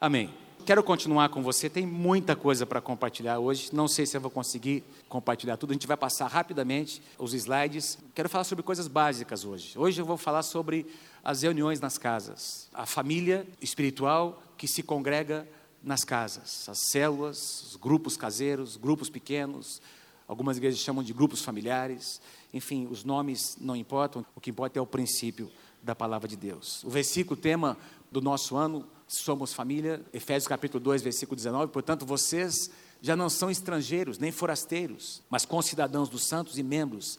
[0.00, 0.32] Amém.
[0.64, 3.70] Quero continuar com você, tem muita coisa para compartilhar hoje.
[3.72, 7.98] Não sei se eu vou conseguir compartilhar tudo, a gente vai passar rapidamente os slides.
[8.14, 9.76] Quero falar sobre coisas básicas hoje.
[9.76, 10.86] Hoje eu vou falar sobre
[11.24, 15.48] as reuniões nas casas, a família espiritual que se congrega
[15.82, 19.82] nas casas, as células, os grupos caseiros, grupos pequenos,
[20.28, 22.20] algumas igrejas chamam de grupos familiares,
[22.54, 25.50] enfim, os nomes não importam, o que importa é o princípio
[25.82, 26.84] da palavra de Deus.
[26.84, 27.76] O versículo tema
[28.10, 33.50] do nosso ano somos família, Efésios capítulo 2, versículo 19, portanto, vocês já não são
[33.50, 37.18] estrangeiros, nem forasteiros, mas concidadãos dos santos e membros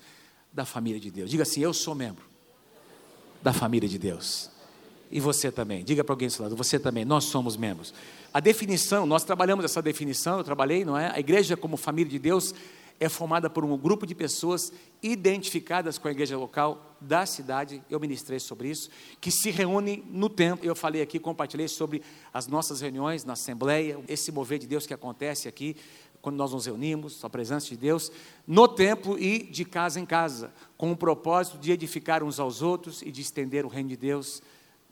[0.51, 1.29] da família de Deus.
[1.29, 2.25] Diga assim: Eu sou membro
[3.41, 4.49] da família de Deus.
[5.11, 5.83] E você também.
[5.83, 7.05] Diga para alguém do seu lado: Você também.
[7.05, 7.93] Nós somos membros.
[8.33, 11.11] A definição, nós trabalhamos essa definição, eu trabalhei, não é?
[11.11, 12.53] A igreja, como família de Deus,
[12.99, 17.99] é formada por um grupo de pessoas identificadas com a igreja local da cidade, eu
[17.99, 18.89] ministrei sobre isso,
[19.21, 20.65] que se reúnem no templo.
[20.65, 22.01] Eu falei aqui, compartilhei sobre
[22.33, 25.77] as nossas reuniões na Assembleia, esse mover de Deus que acontece aqui,
[26.21, 28.11] quando nós nos reunimos, a presença de Deus,
[28.45, 33.01] no templo e de casa em casa, com o propósito de edificar uns aos outros
[33.01, 34.41] e de estender o reino de Deus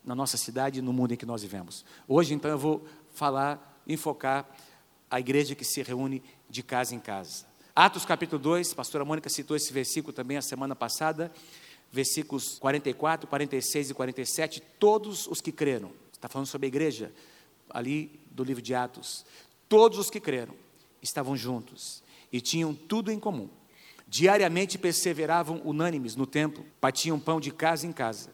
[0.06, 1.84] na nossa cidade e no mundo em que nós vivemos.
[2.08, 4.50] Hoje, então, eu vou falar, enfocar
[5.12, 7.47] a igreja que se reúne de casa em casa.
[7.80, 11.32] Atos capítulo 2, a pastora Mônica citou esse versículo também a semana passada,
[11.92, 17.14] versículos 44, 46 e 47, todos os que creram, está falando sobre a igreja,
[17.70, 19.24] ali do livro de Atos,
[19.70, 20.56] todos os que creram
[21.04, 22.02] estavam juntos
[22.34, 23.48] e tinham tudo em comum.
[24.08, 28.32] Diariamente perseveravam unânimes no templo, partiam pão de casa em casa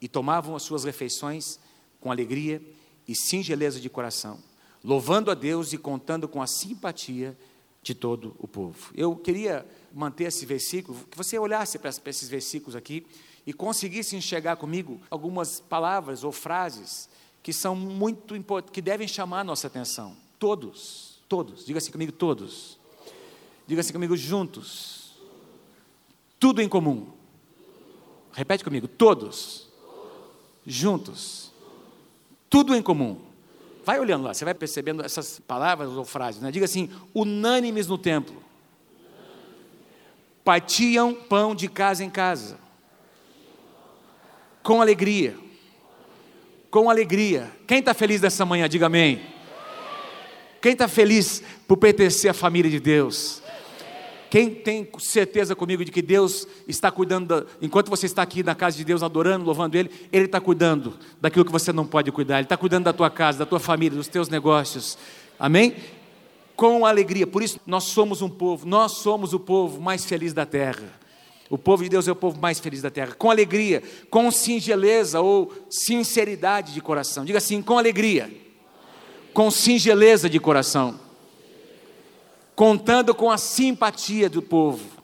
[0.00, 1.60] e tomavam as suas refeições
[2.00, 2.60] com alegria
[3.06, 4.42] e singeleza de coração,
[4.82, 7.38] louvando a Deus e contando com a simpatia
[7.82, 8.92] de todo o povo.
[8.94, 13.06] Eu queria manter esse versículo, que você olhasse para esses versículos aqui
[13.46, 17.08] e conseguisse enxergar comigo algumas palavras ou frases
[17.42, 20.14] que são muito importantes, que devem chamar a nossa atenção.
[20.38, 22.78] Todos, todos, diga assim comigo, todos.
[23.66, 25.14] Diga assim comigo, juntos.
[26.38, 27.06] Tudo em comum.
[28.32, 29.68] Repete comigo, todos.
[30.66, 31.50] Juntos.
[32.48, 33.29] Tudo em comum
[33.84, 36.40] Vai olhando lá, você vai percebendo essas palavras ou frases.
[36.40, 36.50] Né?
[36.50, 38.42] Diga assim: unânimes no templo.
[40.44, 42.58] Partiam pão de casa em casa.
[44.62, 45.36] Com alegria.
[46.70, 47.50] Com alegria.
[47.66, 48.68] Quem está feliz dessa manhã?
[48.68, 49.22] Diga amém.
[50.60, 53.42] Quem está feliz por pertencer à família de Deus?
[54.30, 58.54] Quem tem certeza comigo de que Deus está cuidando, da, enquanto você está aqui na
[58.54, 62.36] casa de Deus adorando, louvando Ele, Ele está cuidando daquilo que você não pode cuidar,
[62.36, 64.96] Ele está cuidando da tua casa, da tua família, dos teus negócios,
[65.36, 65.74] amém?
[66.54, 70.46] Com alegria, por isso nós somos um povo, nós somos o povo mais feliz da
[70.46, 71.00] terra.
[71.48, 75.20] O povo de Deus é o povo mais feliz da terra, com alegria, com singeleza
[75.20, 77.24] ou sinceridade de coração.
[77.24, 78.30] Diga assim, com alegria,
[79.34, 81.09] com singeleza de coração
[82.60, 85.02] contando com a simpatia do povo,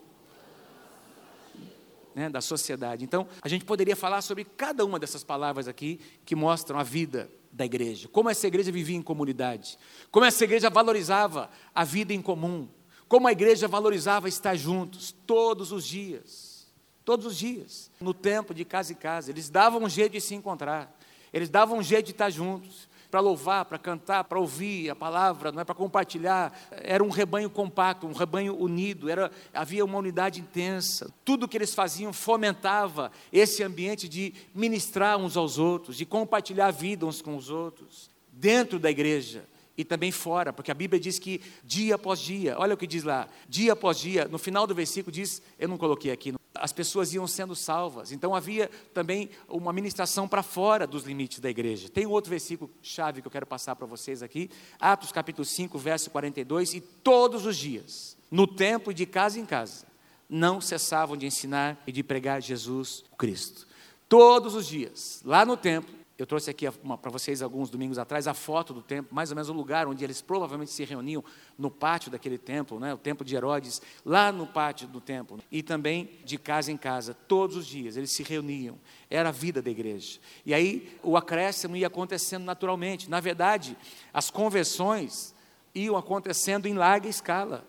[2.15, 3.03] né, da sociedade.
[3.03, 7.31] Então, a gente poderia falar sobre cada uma dessas palavras aqui que mostram a vida
[7.51, 9.79] da igreja, como essa igreja vivia em comunidade,
[10.11, 12.69] como essa igreja valorizava a vida em comum,
[13.09, 16.67] como a igreja valorizava estar juntos todos os dias,
[17.07, 20.35] todos os dias, no tempo de casa em casa, eles davam um jeito de se
[20.35, 20.95] encontrar,
[21.33, 25.53] eles davam um jeito de estar juntos, para louvar, para cantar, para ouvir a palavra,
[25.53, 26.53] não é para compartilhar.
[26.71, 31.11] Era um rebanho compacto, um rebanho unido, era, havia uma unidade intensa.
[31.25, 36.71] Tudo que eles faziam fomentava esse ambiente de ministrar uns aos outros, de compartilhar a
[36.71, 39.45] vida uns com os outros, dentro da igreja
[39.77, 43.05] e também fora, porque a Bíblia diz que dia após dia, olha o que diz
[43.05, 47.13] lá, dia após dia, no final do versículo diz, eu não coloquei aqui, as pessoas
[47.15, 48.13] iam sendo salvas.
[48.13, 51.89] Então havia também uma ministração para fora dos limites da igreja.
[51.89, 54.51] Tem outro versículo chave que eu quero passar para vocês aqui,
[54.81, 59.87] Atos capítulo 5, verso 42, e todos os dias, no templo de casa em casa,
[60.29, 63.67] não cessavam de ensinar e de pregar Jesus Cristo.
[64.09, 68.33] Todos os dias, lá no templo, eu trouxe aqui para vocês alguns domingos atrás a
[68.33, 71.23] foto do templo, mais ou menos o lugar onde eles provavelmente se reuniam
[71.59, 75.39] no pátio daquele templo, né, o templo de Herodes, lá no pátio do templo.
[75.53, 78.79] E também de casa em casa, todos os dias eles se reuniam.
[79.11, 80.19] Era a vida da igreja.
[80.47, 83.11] E aí o acréscimo ia acontecendo naturalmente.
[83.11, 83.77] Na verdade,
[84.13, 85.35] as conversões
[85.75, 87.63] iam acontecendo em larga escala,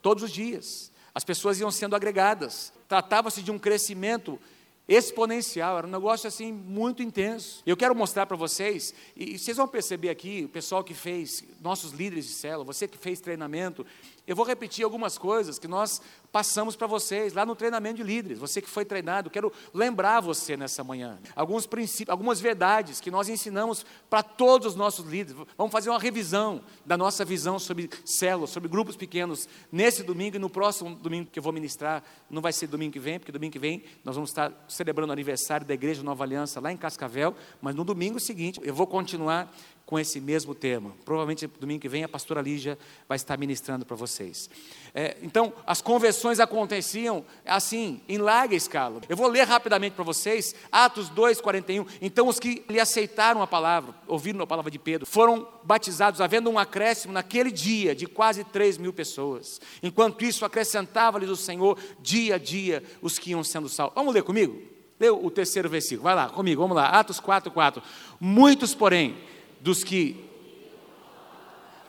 [0.00, 0.90] todos os dias.
[1.14, 2.72] As pessoas iam sendo agregadas.
[2.88, 4.40] Tratava-se de um crescimento
[4.88, 7.62] exponencial, era um negócio assim muito intenso.
[7.64, 11.92] Eu quero mostrar para vocês, e vocês vão perceber aqui, o pessoal que fez, nossos
[11.92, 13.86] líderes de célula, você que fez treinamento,
[14.26, 16.00] eu vou repetir algumas coisas que nós
[16.32, 18.38] passamos para vocês lá no treinamento de líderes.
[18.38, 21.18] Você que foi treinado, quero lembrar você nessa manhã.
[21.36, 25.46] Alguns princípios, algumas verdades que nós ensinamos para todos os nossos líderes.
[25.58, 30.38] Vamos fazer uma revisão da nossa visão sobre células, sobre grupos pequenos, nesse domingo e
[30.38, 32.02] no próximo domingo que eu vou ministrar.
[32.30, 35.12] Não vai ser domingo que vem, porque domingo que vem nós vamos estar celebrando o
[35.12, 39.54] aniversário da Igreja Nova Aliança lá em Cascavel, mas no domingo seguinte eu vou continuar
[39.86, 40.92] com esse mesmo tema.
[41.04, 44.48] Provavelmente domingo que vem a pastora Lígia vai estar ministrando para vocês.
[44.94, 49.00] É, então, as conversões aconteciam assim, em larga escala.
[49.08, 51.86] Eu vou ler rapidamente para vocês, Atos 2, 41.
[52.00, 56.50] Então, os que lhe aceitaram a palavra, ouviram a palavra de Pedro, foram batizados, havendo
[56.50, 59.60] um acréscimo naquele dia de quase 3 mil pessoas.
[59.82, 63.94] Enquanto isso, acrescentava-lhes o Senhor dia a dia os que iam sendo salvos.
[63.94, 64.60] Vamos ler comigo?
[65.00, 66.86] Lê o terceiro versículo, vai lá comigo, vamos lá.
[66.86, 67.82] Atos 4, 4.
[68.20, 69.16] Muitos, porém,
[69.62, 70.28] dos que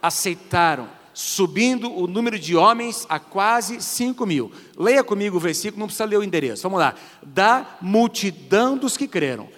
[0.01, 4.51] aceitaram, subindo o número de homens a quase 5 mil.
[4.77, 6.63] Leia comigo o versículo, não precisa ler o endereço.
[6.63, 6.93] Vamos lá.
[7.21, 9.49] Da multidão dos que creram,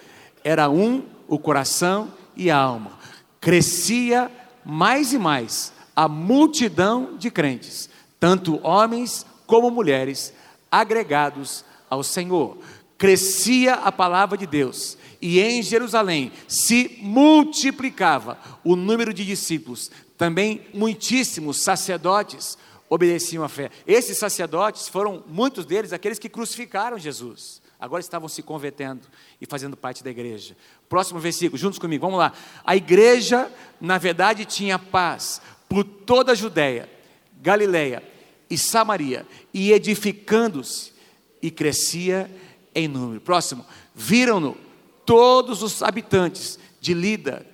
[0.42, 2.92] era um o coração e a alma.
[3.40, 4.30] Crescia
[4.64, 10.32] mais e mais a multidão de crentes, tanto homens como mulheres,
[10.70, 12.58] agregados ao Senhor.
[12.98, 19.90] Crescia a palavra de Deus e em Jerusalém se multiplicava o número de discípulos.
[20.16, 22.56] Também muitíssimos sacerdotes
[22.88, 23.70] obedeciam à fé.
[23.86, 27.60] Esses sacerdotes foram, muitos deles, aqueles que crucificaram Jesus.
[27.78, 29.02] Agora estavam se convertendo
[29.40, 30.56] e fazendo parte da igreja.
[30.88, 32.32] Próximo versículo, juntos comigo, vamos lá.
[32.64, 36.88] A igreja, na verdade, tinha paz por toda a Judéia,
[37.42, 38.02] Galileia
[38.48, 40.92] e Samaria, e edificando-se
[41.42, 42.30] e crescia
[42.74, 43.20] em número.
[43.20, 44.56] Próximo, viram-no
[45.06, 47.46] todos os habitantes de Lida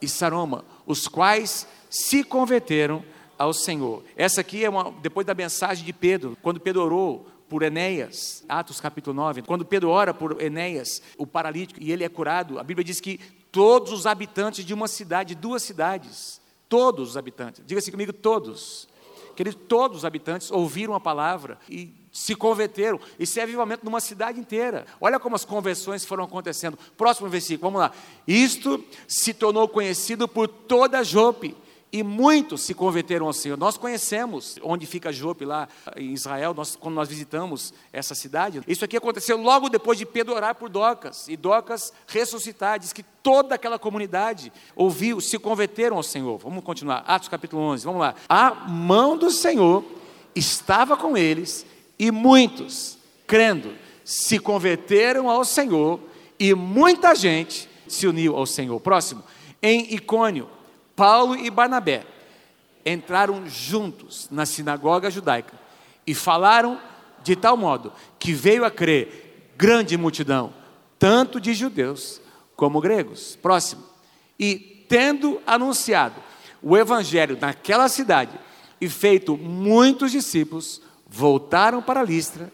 [0.00, 3.04] e Saroma, os quais se converteram
[3.36, 4.02] ao Senhor.
[4.16, 8.80] Essa aqui é uma, depois da mensagem de Pedro, quando Pedro orou por Enéas, Atos
[8.80, 12.84] capítulo 9, quando Pedro ora por Enéas, o paralítico, e ele é curado, a Bíblia
[12.84, 13.18] diz que
[13.52, 18.88] todos os habitantes de uma cidade, duas cidades, todos os habitantes, diga assim comigo, todos,
[19.34, 22.98] que todos os habitantes ouviram a palavra e se converteram.
[23.18, 24.86] Isso é avivamento numa cidade inteira.
[24.98, 26.78] Olha como as conversões foram acontecendo.
[26.96, 27.92] Próximo versículo, vamos lá.
[28.26, 31.54] Isto se tornou conhecido por toda Jope.
[31.92, 33.58] E muitos se converteram ao Senhor.
[33.58, 38.62] Nós conhecemos onde fica Jope, lá em Israel, nós, quando nós visitamos essa cidade.
[38.66, 41.28] Isso aqui aconteceu logo depois de Pedro orar por Docas.
[41.28, 42.78] E Docas ressuscitar.
[42.78, 46.38] Diz que toda aquela comunidade ouviu, se converteram ao Senhor.
[46.38, 47.04] Vamos continuar.
[47.06, 48.14] Atos capítulo 11, vamos lá.
[48.26, 49.84] A mão do Senhor
[50.34, 51.66] estava com eles
[51.98, 53.72] e muitos, crendo,
[54.04, 56.00] se converteram ao Senhor
[56.38, 58.78] e muita gente se uniu ao Senhor.
[58.80, 59.22] Próximo,
[59.62, 60.48] em Icônio,
[60.94, 62.04] Paulo e Barnabé
[62.84, 65.54] entraram juntos na sinagoga judaica
[66.06, 66.80] e falaram
[67.22, 70.54] de tal modo que veio a crer grande multidão,
[70.98, 72.20] tanto de judeus
[72.54, 73.36] como gregos.
[73.42, 73.82] Próximo,
[74.38, 74.54] e
[74.88, 76.22] tendo anunciado
[76.62, 78.38] o evangelho naquela cidade
[78.80, 80.80] e feito muitos discípulos,
[81.16, 82.52] voltaram para Listra,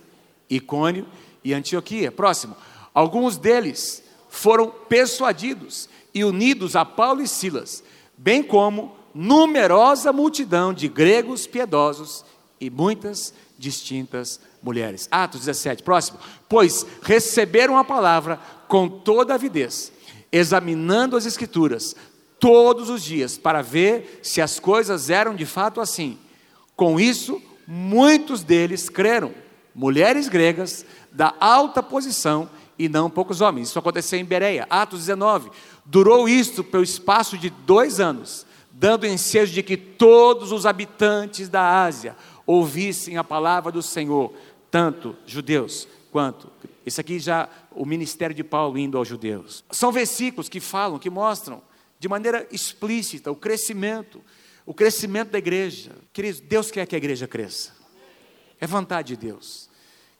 [0.49, 1.06] Icônio
[1.43, 2.12] e Antioquia.
[2.12, 2.56] Próximo.
[2.94, 7.82] Alguns deles foram persuadidos e unidos a Paulo e Silas,
[8.17, 12.25] bem como numerosa multidão de gregos piedosos
[12.61, 15.08] e muitas distintas mulheres.
[15.11, 16.19] Atos 17, próximo.
[16.49, 18.38] Pois receberam a palavra
[18.69, 19.93] com toda avidez,
[20.31, 21.97] examinando as Escrituras
[22.38, 26.19] todos os dias, para ver se as coisas eram de fato assim.
[26.75, 29.33] Com isso, muitos deles creram,
[29.75, 33.69] mulheres gregas da alta posição e não poucos homens.
[33.69, 35.51] Isso aconteceu em Bereia, Atos 19.
[35.85, 41.83] Durou isto pelo espaço de dois anos, dando ensejo de que todos os habitantes da
[41.85, 42.17] Ásia
[42.47, 44.33] ouvissem a palavra do Senhor,
[44.71, 46.51] tanto judeus quanto.
[46.85, 49.65] Isso aqui já o ministério de Paulo indo aos judeus.
[49.71, 51.63] São versículos que falam, que mostram
[51.99, 54.21] de maneira explícita o crescimento
[54.65, 55.93] o crescimento da igreja.
[56.13, 57.73] Queridos, Deus quer que a igreja cresça.
[58.61, 59.69] É vontade de Deus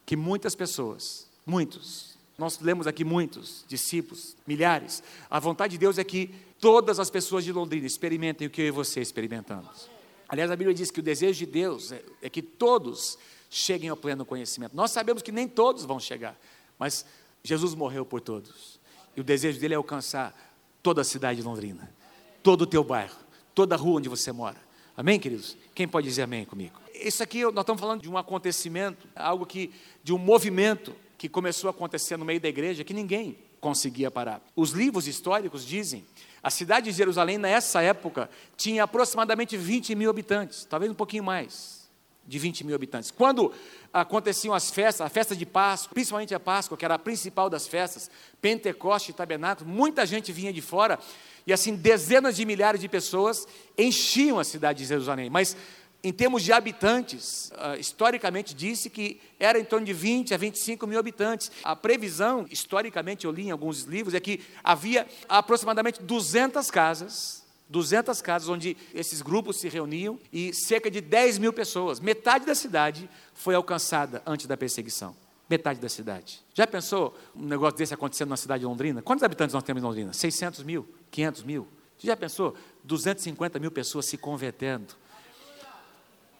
[0.05, 5.01] que muitas pessoas, muitos, nós lemos aqui muitos discípulos, milhares.
[5.29, 8.67] A vontade de Deus é que todas as pessoas de Londrina experimentem o que eu
[8.67, 9.89] e você experimentamos.
[10.27, 13.17] Aliás, a Bíblia diz que o desejo de Deus é, é que todos
[13.49, 14.75] cheguem ao pleno conhecimento.
[14.75, 16.37] Nós sabemos que nem todos vão chegar,
[16.77, 17.05] mas
[17.43, 18.79] Jesus morreu por todos.
[19.15, 20.35] E o desejo dele é alcançar
[20.81, 21.93] toda a cidade de Londrina,
[22.41, 23.15] todo o teu bairro,
[23.53, 24.57] toda a rua onde você mora.
[24.95, 25.57] Amém, queridos?
[25.73, 26.79] Quem pode dizer amém comigo?
[26.93, 29.71] Isso aqui nós estamos falando de um acontecimento, algo que
[30.03, 34.41] de um movimento que começou a acontecer no meio da igreja que ninguém conseguia parar.
[34.55, 36.05] Os livros históricos dizem
[36.41, 41.82] a cidade de Jerusalém, nessa época, tinha aproximadamente 20 mil habitantes, talvez um pouquinho mais
[42.25, 43.11] de 20 mil habitantes.
[43.11, 43.51] Quando
[43.91, 47.67] aconteciam as festas, a festa de Páscoa, principalmente a Páscoa, que era a principal das
[47.67, 48.09] festas,
[48.41, 50.97] Pentecoste e Tabernáculo, muita gente vinha de fora,
[51.45, 53.45] e assim, dezenas de milhares de pessoas
[53.77, 55.29] enchiam a cidade de Jerusalém.
[55.29, 55.57] Mas
[56.03, 60.85] em termos de habitantes, uh, historicamente disse que era em torno de 20 a 25
[60.85, 61.49] mil habitantes.
[61.63, 67.42] A previsão, historicamente eu li em alguns livros, é que havia aproximadamente 200 casas,
[67.73, 72.53] 200 casas onde esses grupos se reuniam e cerca de 10 mil pessoas, metade da
[72.53, 75.15] cidade foi alcançada antes da perseguição.
[75.49, 76.39] Metade da cidade.
[76.53, 79.01] Já pensou um negócio desse acontecendo na cidade de Londrina?
[79.01, 80.13] Quantos habitantes nós temos em Londrina?
[80.13, 80.87] 600 mil?
[81.09, 81.67] 500 mil?
[81.97, 82.55] Já pensou?
[82.83, 84.95] 250 mil pessoas se convertendo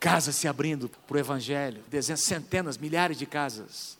[0.04, 3.98] casas se abrindo para o Evangelho, dezenas, centenas, milhares de casas.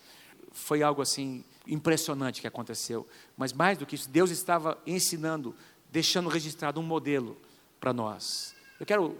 [0.52, 3.08] Foi algo assim impressionante que aconteceu.
[3.38, 5.56] Mas mais do que isso, Deus estava ensinando,
[5.94, 7.38] deixando registrado um modelo
[7.80, 8.56] para nós.
[8.80, 9.16] Eu quero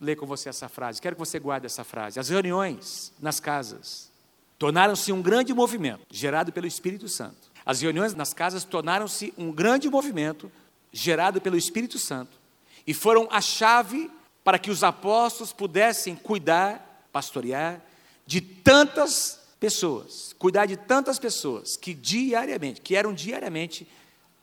[0.00, 2.18] ler com você essa frase, quero que você guarde essa frase.
[2.18, 4.10] As reuniões nas casas
[4.58, 7.48] tornaram-se um grande movimento gerado pelo Espírito Santo.
[7.64, 10.50] As reuniões nas casas tornaram-se um grande movimento
[10.92, 12.36] gerado pelo Espírito Santo
[12.84, 14.10] e foram a chave
[14.42, 17.80] para que os apóstolos pudessem cuidar, pastorear
[18.26, 23.86] de tantas pessoas, cuidar de tantas pessoas que diariamente, que eram diariamente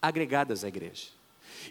[0.02, 1.13] agregadas à igreja.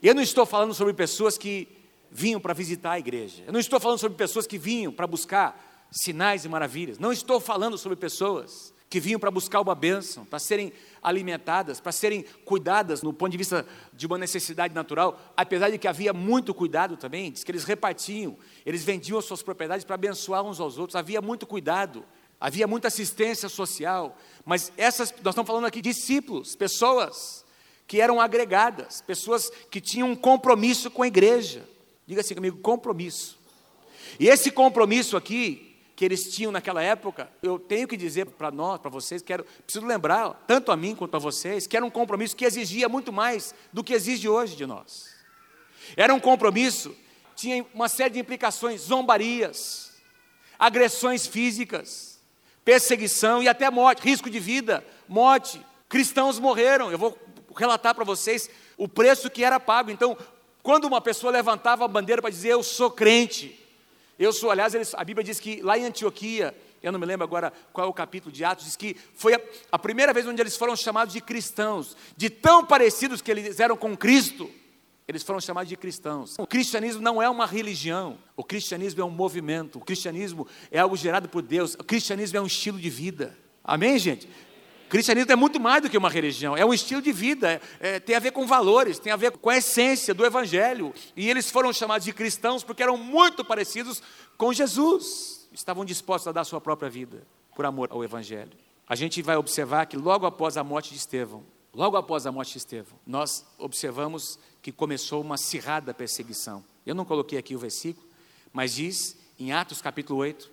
[0.01, 1.69] Eu não estou falando sobre pessoas que
[2.11, 3.43] vinham para visitar a igreja.
[3.47, 6.99] Eu não estou falando sobre pessoas que vinham para buscar sinais e maravilhas.
[6.99, 10.71] Não estou falando sobre pessoas que vinham para buscar uma bênção, para serem
[11.03, 15.89] alimentadas, para serem cuidadas no ponto de vista de uma necessidade natural, apesar de que
[15.89, 20.43] havia muito cuidado também, diz que eles repartiam, eles vendiam as suas propriedades para abençoar
[20.43, 22.05] uns aos outros, havia muito cuidado,
[22.39, 27.42] havia muita assistência social, mas essas, nós estamos falando aqui discípulos, pessoas
[27.93, 31.69] que eram agregadas, pessoas que tinham um compromisso com a igreja,
[32.07, 33.39] diga assim comigo, compromisso,
[34.19, 38.81] e esse compromisso aqui, que eles tinham naquela época, eu tenho que dizer para nós,
[38.81, 42.35] para vocês, quero, preciso lembrar, tanto a mim quanto a vocês, que era um compromisso
[42.35, 45.11] que exigia muito mais do que exige hoje de nós.
[45.95, 46.97] Era um compromisso,
[47.37, 49.93] tinha uma série de implicações, zombarias,
[50.59, 52.19] agressões físicas,
[52.65, 55.61] perseguição e até morte, risco de vida, morte.
[55.91, 56.91] Cristãos morreram.
[56.91, 57.19] Eu vou
[57.53, 59.91] relatar para vocês o preço que era pago.
[59.91, 60.17] Então,
[60.63, 63.59] quando uma pessoa levantava a bandeira para dizer eu sou crente,
[64.19, 67.25] eu sou, aliás, eles, a Bíblia diz que lá em Antioquia, eu não me lembro
[67.25, 69.41] agora qual é o capítulo de Atos, diz que foi a,
[69.73, 73.77] a primeira vez onde eles foram chamados de cristãos, de tão parecidos que eles eram
[73.77, 74.51] com Cristo,
[75.09, 76.37] eles foram chamados de cristãos.
[76.39, 80.97] O cristianismo não é uma religião, o cristianismo é um movimento, o cristianismo é algo
[80.97, 83.37] gerado por Deus, o cristianismo é um estilo de vida.
[83.65, 84.29] Amém, gente?
[84.93, 88.15] Cristianismo é muito mais do que uma religião, é um estilo de vida, é, tem
[88.15, 90.93] a ver com valores, tem a ver com a essência do Evangelho.
[91.17, 94.03] E eles foram chamados de cristãos porque eram muito parecidos
[94.37, 98.53] com Jesus, estavam dispostos a dar sua própria vida por amor ao Evangelho.
[98.87, 102.53] A gente vai observar que logo após a morte de Estevão, logo após a morte
[102.53, 106.63] de Estevão, nós observamos que começou uma acirrada perseguição.
[106.85, 108.07] Eu não coloquei aqui o versículo,
[108.53, 110.52] mas diz em Atos capítulo 8,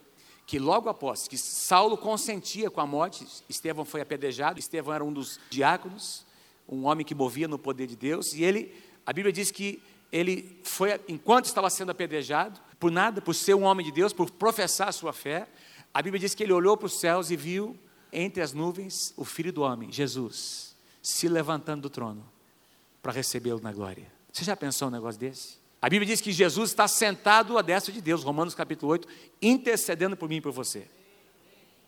[0.50, 5.14] que logo após que Saulo consentia com a morte, Estevão foi apedrejado, Estevão era um
[5.14, 6.26] dos diáconos,
[6.68, 8.76] um homem que movia no poder de Deus, e ele,
[9.06, 9.80] a Bíblia diz que
[10.12, 14.32] ele foi, enquanto estava sendo apedrejado, por nada, por ser um homem de Deus, por
[14.32, 15.48] professar a sua fé,
[15.94, 17.78] a Bíblia diz que ele olhou para os céus e viu
[18.12, 22.28] entre as nuvens o Filho do Homem, Jesus, se levantando do trono
[23.04, 24.12] para recebê-lo na glória.
[24.34, 25.59] Você já pensou um negócio desse?
[25.82, 29.08] A Bíblia diz que Jesus está sentado à destra de Deus, Romanos capítulo 8,
[29.42, 30.86] intercedendo por mim e por você.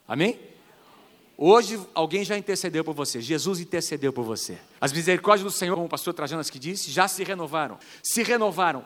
[0.08, 0.40] Amém?
[1.38, 4.60] Hoje alguém já intercedeu por você, Jesus intercedeu por você.
[4.80, 7.80] As misericórdias do Senhor, como o pastor Trajanas que disse, já se renovaram.
[8.02, 8.86] Se renovaram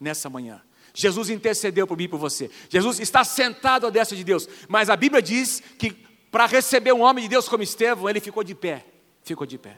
[0.00, 0.62] nessa manhã.
[0.94, 2.50] Jesus intercedeu por mim e por você.
[2.70, 4.48] Jesus está sentado à destra de Deus.
[4.68, 5.90] Mas a Bíblia diz que
[6.30, 8.86] para receber um homem de Deus como Estevão, ele ficou de pé.
[9.22, 9.76] Ficou de pé.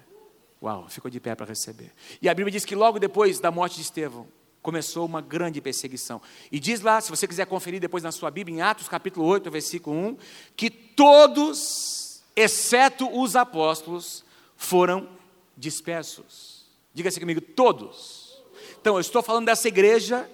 [0.63, 1.93] Uau, ficou de pé para receber.
[2.23, 4.29] E a Bíblia diz que logo depois da morte de Estevão,
[4.63, 6.21] começou uma grande perseguição.
[6.51, 9.51] E diz lá, se você quiser conferir depois na sua Bíblia, em Atos capítulo 8,
[9.51, 10.17] versículo 1,
[10.57, 14.25] que todos, exceto os apóstolos,
[14.57, 15.09] foram
[15.57, 16.67] dispersos.
[16.93, 18.43] Diga assim comigo, todos.
[18.81, 20.29] Então, eu estou falando dessa igreja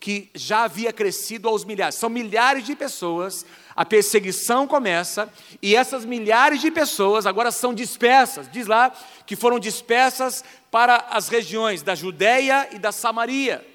[0.00, 1.94] que já havia crescido aos milhares.
[1.94, 3.44] São milhares de pessoas,
[3.76, 8.50] a perseguição começa, e essas milhares de pessoas agora são dispersas.
[8.50, 8.90] Diz lá
[9.26, 13.66] que foram dispersas para as regiões da Judéia e da Samaria.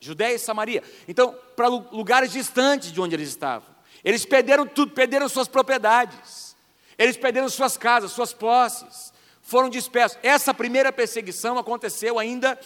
[0.00, 0.82] Judéia e Samaria.
[1.06, 3.68] Então, para lugares distantes de onde eles estavam.
[4.02, 6.56] Eles perderam tudo, perderam suas propriedades.
[6.96, 10.18] Eles perderam suas casas, suas posses, foram dispersos.
[10.22, 12.58] Essa primeira perseguição aconteceu ainda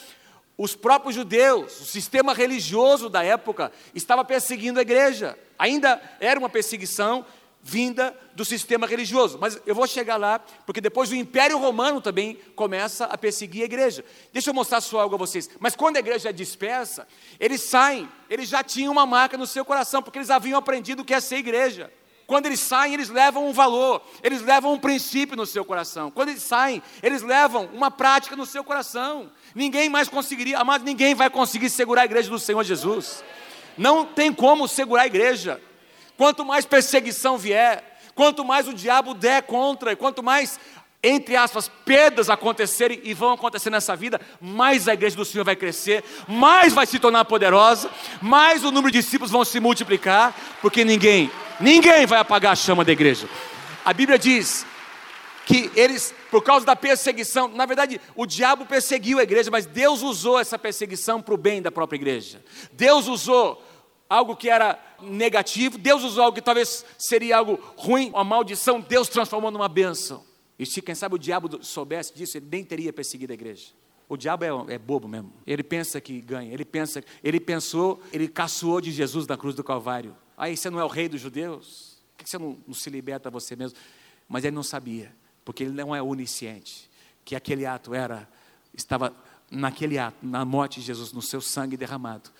[0.56, 5.36] os próprios judeus, o sistema religioso da época estava perseguindo a igreja.
[5.58, 7.26] Ainda era uma perseguição
[7.66, 9.38] vinda do sistema religioso.
[9.40, 13.64] Mas eu vou chegar lá, porque depois o Império Romano também começa a perseguir a
[13.64, 14.04] igreja.
[14.34, 15.48] Deixa eu mostrar só algo a vocês.
[15.58, 17.08] Mas quando a igreja é dispersa,
[17.40, 21.04] eles saem, eles já tinham uma marca no seu coração, porque eles haviam aprendido o
[21.04, 21.90] que é ser igreja.
[22.26, 26.10] Quando eles saem, eles levam um valor, eles levam um princípio no seu coração.
[26.10, 29.30] Quando eles saem, eles levam uma prática no seu coração.
[29.54, 33.24] Ninguém mais conseguiria, amado, ninguém vai conseguir segurar a igreja do Senhor Jesus.
[33.76, 35.60] Não tem como segurar a igreja.
[36.16, 40.58] Quanto mais perseguição vier, quanto mais o diabo der contra, quanto mais
[41.06, 45.54] entre aspas, perdas acontecerem e vão acontecer nessa vida, mais a igreja do Senhor vai
[45.54, 47.90] crescer, mais vai se tornar poderosa,
[48.22, 51.30] mais o número de discípulos vão se multiplicar, porque ninguém,
[51.60, 53.28] ninguém vai apagar a chama da igreja.
[53.84, 54.64] A Bíblia diz
[55.44, 60.00] que eles, por causa da perseguição, na verdade, o diabo perseguiu a igreja, mas Deus
[60.00, 62.42] usou essa perseguição para o bem da própria igreja.
[62.72, 63.62] Deus usou
[64.08, 69.08] algo que era negativo, Deus usou algo que talvez seria algo ruim, uma maldição, Deus
[69.08, 70.24] transformou numa bênção.
[70.58, 73.68] E se quem sabe o diabo soubesse disso, ele nem teria perseguido a igreja.
[74.08, 75.32] O diabo é, é, bobo mesmo.
[75.46, 76.52] Ele pensa que ganha.
[76.52, 80.16] Ele pensa, ele pensou, ele caçoou de Jesus na cruz do Calvário.
[80.36, 81.98] Aí você não é o rei dos judeus?
[82.16, 83.78] Por que você não, não se liberta você mesmo?
[84.28, 86.90] Mas ele não sabia, porque ele não é onisciente,
[87.24, 88.28] que aquele ato era,
[88.72, 89.14] estava
[89.50, 92.30] naquele ato, na morte de Jesus, no seu sangue derramado.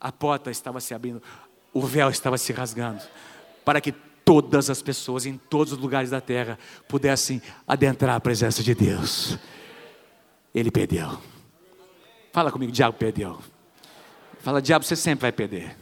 [0.00, 1.22] A porta estava se abrindo,
[1.72, 3.02] o véu estava se rasgando,
[3.64, 3.92] para que
[4.24, 9.38] todas as pessoas em todos os lugares da terra pudessem adentrar a presença de Deus.
[10.54, 11.18] Ele perdeu.
[12.32, 13.38] Fala comigo, diabo perdeu.
[14.40, 15.76] Fala, diabo, você sempre vai perder.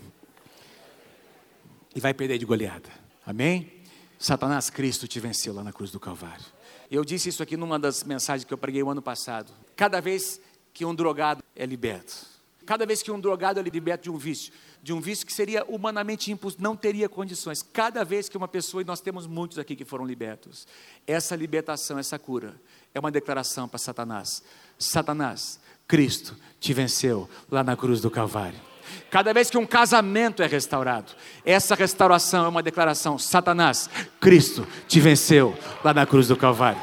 [1.94, 2.88] E vai perder de goleada.
[3.26, 3.80] Amém?
[4.18, 6.44] Satanás, Cristo te venceu lá na cruz do Calvário.
[6.90, 9.52] Eu disse isso aqui numa das mensagens que eu preguei o ano passado.
[9.76, 10.40] Cada vez
[10.75, 12.26] que um drogado é liberto,
[12.66, 14.52] cada vez que um drogado é liberto de um vício,
[14.83, 17.63] de um vício que seria humanamente impossível, não teria condições.
[17.63, 20.67] Cada vez que uma pessoa, e nós temos muitos aqui que foram libertos,
[21.07, 22.55] essa libertação, essa cura,
[22.95, 24.43] é uma declaração para Satanás:
[24.79, 28.61] Satanás, Cristo te venceu lá na cruz do Calvário.
[29.11, 31.13] Cada vez que um casamento é restaurado,
[31.45, 33.90] essa restauração é uma declaração: Satanás,
[34.21, 36.81] Cristo te venceu lá na cruz do Calvário.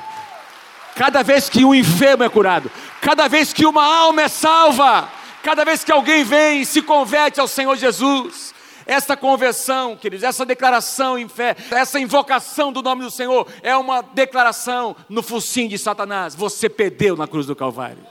[0.95, 5.11] Cada vez que um enfermo é curado, cada vez que uma alma é salva,
[5.47, 8.53] Cada vez que alguém vem e se converte ao Senhor Jesus,
[8.85, 14.01] essa conversão, queridos, essa declaração em fé, essa invocação do nome do Senhor, é uma
[14.01, 16.35] declaração no focinho de Satanás.
[16.35, 18.05] Você perdeu na cruz do Calvário.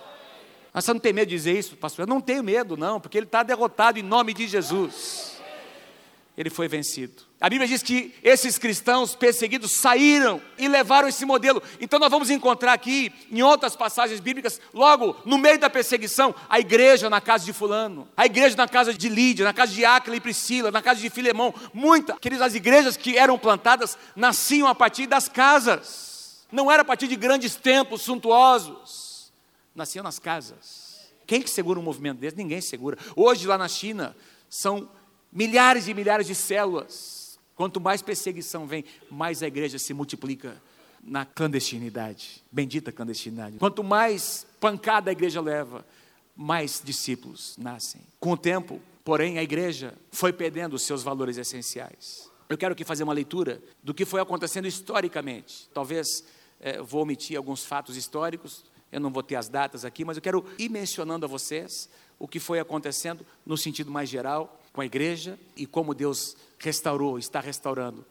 [0.72, 2.05] Mas você não tem medo de dizer isso, pastor?
[2.05, 5.36] Eu não tenho medo, não, porque ele está derrotado em nome de Jesus
[6.37, 7.22] ele foi vencido.
[7.40, 11.62] A Bíblia diz que esses cristãos perseguidos saíram e levaram esse modelo.
[11.81, 16.61] Então nós vamos encontrar aqui, em outras passagens bíblicas, logo no meio da perseguição, a
[16.61, 20.16] igreja na casa de Fulano, a igreja na casa de Lídia, na casa de Áquila
[20.16, 21.55] e Priscila, na casa de Filemão.
[21.72, 26.85] Muitas, queridos, as igrejas que eram plantadas nasciam a partir das casas, não era a
[26.85, 29.33] partir de grandes templos suntuosos,
[29.75, 30.87] nasciam nas casas.
[31.27, 32.37] Quem que segura um movimento desse?
[32.37, 32.96] Ninguém segura.
[33.16, 34.14] Hoje lá na China
[34.49, 34.88] são
[35.37, 37.38] milhares e milhares de células.
[37.55, 40.61] Quanto mais perseguição vem, mais a igreja se multiplica
[41.03, 42.42] na clandestinidade.
[42.51, 43.59] Bendita clandestinidade.
[43.59, 45.85] Quanto mais pancada a igreja leva,
[46.35, 48.01] mais discípulos nascem.
[48.18, 52.31] Com o tempo, porém, a igreja foi perdendo os seus valores essenciais.
[52.49, 55.68] Eu quero aqui fazer uma leitura do que foi acontecendo historicamente.
[55.75, 56.25] Talvez
[56.61, 60.22] é, vou omitir alguns fatos históricos, eu não vou ter as datas aqui, mas eu
[60.22, 64.86] quero ir mencionando a vocês o que foi acontecendo no sentido mais geral com a
[64.86, 68.04] igreja e como Deus restaurou, está restaurando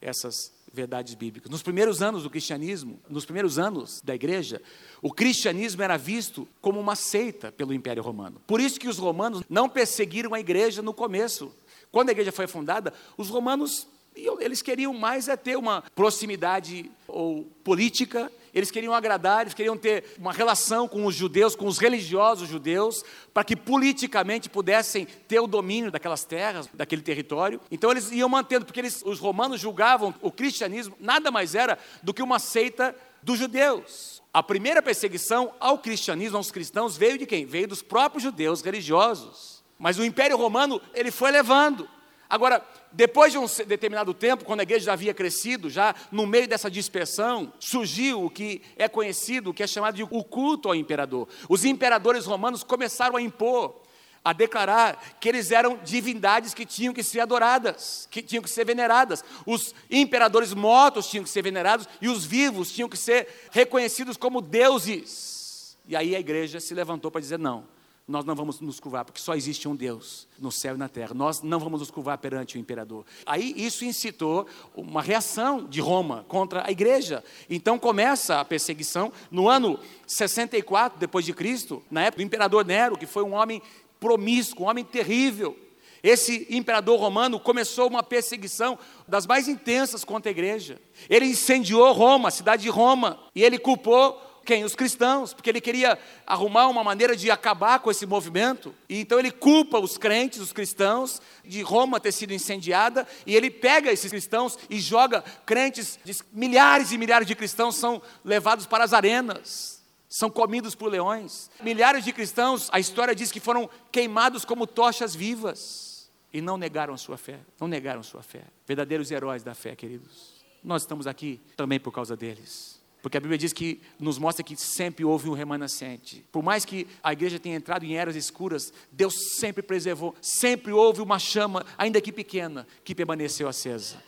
[0.00, 1.50] essas verdades bíblicas.
[1.50, 4.62] Nos primeiros anos do cristianismo, nos primeiros anos da igreja,
[5.02, 8.40] o cristianismo era visto como uma seita pelo Império Romano.
[8.46, 11.52] Por isso que os romanos não perseguiram a igreja no começo.
[11.90, 17.44] Quando a igreja foi fundada, os romanos eles queriam mais é ter uma proximidade ou
[17.64, 22.48] política eles queriam agradar, eles queriam ter uma relação com os judeus, com os religiosos
[22.48, 27.60] judeus, para que politicamente pudessem ter o domínio daquelas terras, daquele território.
[27.70, 32.12] Então eles iam mantendo, porque eles, os romanos julgavam o cristianismo nada mais era do
[32.12, 34.22] que uma seita dos judeus.
[34.34, 37.44] A primeira perseguição ao cristianismo, aos cristãos, veio de quem?
[37.44, 39.62] Veio dos próprios judeus religiosos.
[39.78, 41.88] Mas o Império Romano, ele foi levando.
[42.32, 46.48] Agora, depois de um determinado tempo, quando a igreja já havia crescido, já no meio
[46.48, 50.74] dessa dispersão, surgiu o que é conhecido, o que é chamado de o culto ao
[50.74, 51.28] imperador.
[51.46, 53.82] Os imperadores romanos começaram a impor
[54.24, 58.64] a declarar que eles eram divindades que tinham que ser adoradas, que tinham que ser
[58.64, 59.22] veneradas.
[59.44, 64.40] Os imperadores mortos tinham que ser venerados e os vivos tinham que ser reconhecidos como
[64.40, 65.76] deuses.
[65.86, 67.66] E aí a igreja se levantou para dizer: não,
[68.06, 71.14] nós não vamos nos curvar, porque só existe um Deus no céu e na terra.
[71.14, 73.04] Nós não vamos nos curvar perante o imperador.
[73.24, 77.22] Aí isso incitou uma reação de Roma contra a igreja.
[77.48, 82.98] Então começa a perseguição no ano 64 depois de Cristo, na época do imperador Nero,
[82.98, 83.62] que foi um homem
[84.00, 85.56] promíscuo, um homem terrível.
[86.02, 90.80] Esse imperador romano começou uma perseguição das mais intensas contra a igreja.
[91.08, 94.64] Ele incendiou Roma, a cidade de Roma, e ele culpou quem?
[94.64, 98.74] Os cristãos, porque ele queria arrumar uma maneira de acabar com esse movimento.
[98.88, 103.50] E então ele culpa os crentes, os cristãos, de Roma ter sido incendiada, e ele
[103.50, 105.98] pega esses cristãos e joga crentes,
[106.32, 111.50] milhares e milhares de cristãos são levados para as arenas são comidos por leões.
[111.62, 116.92] Milhares de cristãos, a história diz que foram queimados como tochas vivas e não negaram
[116.92, 117.40] a sua fé.
[117.58, 118.42] Não negaram a sua fé.
[118.66, 120.44] Verdadeiros heróis da fé, queridos.
[120.62, 122.78] Nós estamos aqui também por causa deles.
[123.02, 126.24] Porque a Bíblia diz que nos mostra que sempre houve um remanescente.
[126.30, 131.02] Por mais que a igreja tenha entrado em eras escuras, Deus sempre preservou, sempre houve
[131.02, 134.00] uma chama, ainda que pequena, que permaneceu acesa.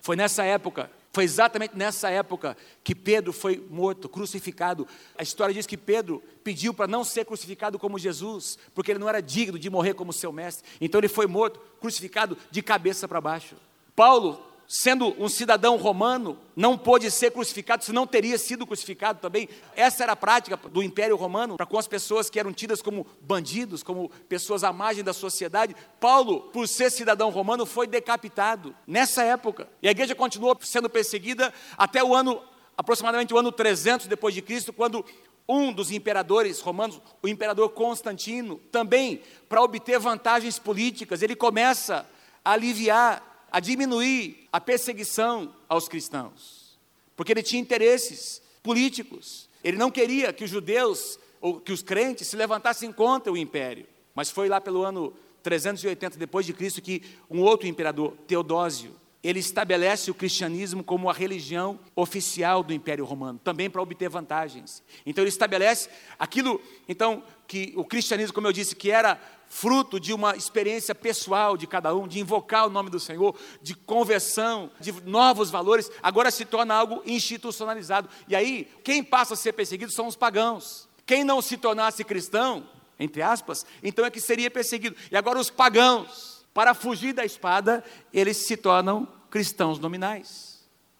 [0.00, 4.88] Foi nessa época foi exatamente nessa época que Pedro foi morto, crucificado.
[5.16, 9.08] A história diz que Pedro pediu para não ser crucificado como Jesus, porque ele não
[9.08, 10.66] era digno de morrer como seu mestre.
[10.80, 13.56] Então ele foi morto, crucificado de cabeça para baixo.
[13.94, 19.46] Paulo sendo um cidadão romano, não pôde ser crucificado, se não teria sido crucificado também.
[19.76, 23.06] Essa era a prática do Império Romano para com as pessoas que eram tidas como
[23.20, 25.76] bandidos, como pessoas à margem da sociedade.
[26.00, 29.68] Paulo, por ser cidadão romano, foi decapitado nessa época.
[29.82, 32.42] E a igreja continuou sendo perseguida até o ano,
[32.74, 35.04] aproximadamente o ano 300 depois de Cristo, quando
[35.46, 42.06] um dos imperadores romanos, o imperador Constantino, também para obter vantagens políticas, ele começa
[42.42, 46.78] a aliviar a diminuir a perseguição aos cristãos,
[47.14, 49.48] porque ele tinha interesses políticos.
[49.62, 53.86] Ele não queria que os judeus ou que os crentes se levantassem contra o império.
[54.14, 55.12] Mas foi lá pelo ano
[55.42, 61.12] 380 depois de Cristo que um outro imperador, Teodósio, ele estabelece o cristianismo como a
[61.12, 64.82] religião oficial do Império Romano, também para obter vantagens.
[65.06, 70.14] Então ele estabelece aquilo, então que o cristianismo, como eu disse, que era fruto de
[70.14, 74.92] uma experiência pessoal de cada um, de invocar o nome do Senhor, de conversão, de
[75.02, 78.08] novos valores, agora se torna algo institucionalizado.
[78.26, 80.88] E aí, quem passa a ser perseguido são os pagãos.
[81.04, 82.66] Quem não se tornasse cristão,
[82.98, 84.96] entre aspas, então é que seria perseguido.
[85.10, 90.52] E agora os pagãos, para fugir da espada, eles se tornam cristãos nominais.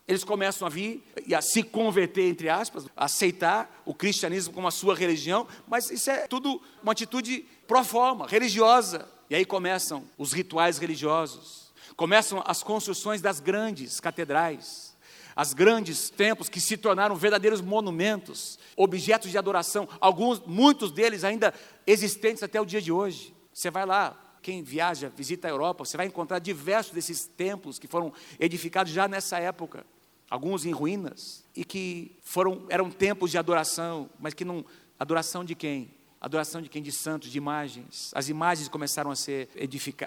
[0.06, 4.66] Eles começam a vir e a se converter, entre aspas, a aceitar o cristianismo como
[4.66, 9.08] a sua religião, mas isso é tudo uma atitude pro forma, religiosa.
[9.30, 14.94] E aí começam os rituais religiosos, começam as construções das grandes catedrais,
[15.34, 21.54] as grandes templos que se tornaram verdadeiros monumentos, objetos de adoração, alguns, muitos deles ainda
[21.86, 23.34] existentes até o dia de hoje.
[23.52, 27.86] Você vai lá, quem viaja, visita a Europa, você vai encontrar diversos desses templos que
[27.86, 29.86] foram edificados já nessa época,
[30.28, 34.64] alguns em ruínas, e que foram, eram templos de adoração, mas que não.
[34.98, 35.90] Adoração de quem?
[36.20, 36.80] Adoração de quem?
[36.80, 38.12] De santos, de imagens.
[38.14, 39.48] As imagens começaram a ser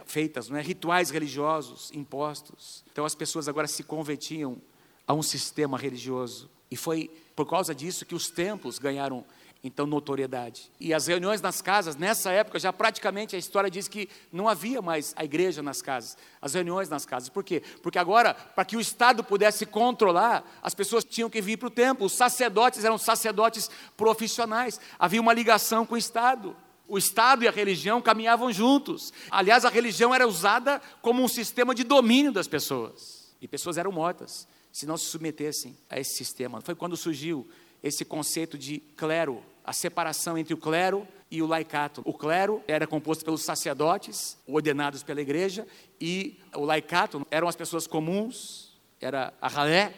[0.05, 0.61] feitas, não é?
[0.61, 2.83] rituais religiosos impostos.
[2.91, 4.57] Então as pessoas agora se convertiam
[5.05, 6.49] a um sistema religioso.
[6.71, 9.25] E foi por causa disso que os templos ganharam
[9.67, 10.71] então notoriedade.
[10.79, 14.81] E as reuniões nas casas, nessa época, já praticamente a história diz que não havia
[14.81, 17.29] mais a igreja nas casas, as reuniões nas casas.
[17.29, 17.63] Por quê?
[17.81, 21.71] Porque agora, para que o Estado pudesse controlar, as pessoas tinham que vir para o
[21.71, 22.05] templo.
[22.05, 26.55] Os sacerdotes eram sacerdotes profissionais, havia uma ligação com o Estado.
[26.87, 29.11] O Estado e a religião caminhavam juntos.
[29.31, 33.33] Aliás, a religião era usada como um sistema de domínio das pessoas.
[33.41, 36.61] E pessoas eram mortas se não se submetessem a esse sistema.
[36.61, 37.47] Foi quando surgiu
[37.85, 42.01] esse conceito de clero, a separação entre o clero e o laicato.
[42.05, 45.67] O clero era composto pelos sacerdotes, ordenados pela igreja,
[45.99, 49.93] e o laicato eram as pessoas comuns, era a ralé,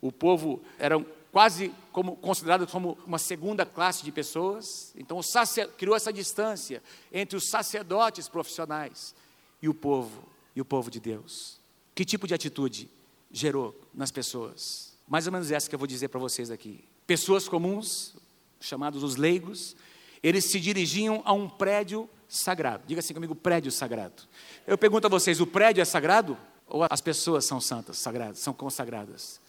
[0.00, 4.92] o povo eram quase como considerado como uma segunda classe de pessoas.
[4.96, 9.14] Então o sacer, criou essa distância entre os sacerdotes profissionais
[9.62, 11.60] e o povo, e o povo de Deus.
[11.94, 12.90] Que tipo de atitude
[13.30, 14.96] gerou nas pessoas?
[15.06, 16.84] Mais ou menos essa que eu vou dizer para vocês aqui.
[17.06, 18.14] Pessoas comuns,
[18.60, 19.74] chamados os leigos,
[20.22, 22.84] eles se dirigiam a um prédio sagrado.
[22.86, 24.22] Diga assim comigo, prédio sagrado.
[24.66, 26.36] Eu pergunto a vocês, o prédio é sagrado?
[26.68, 29.40] Ou as pessoas são santas, sagradas, são consagradas?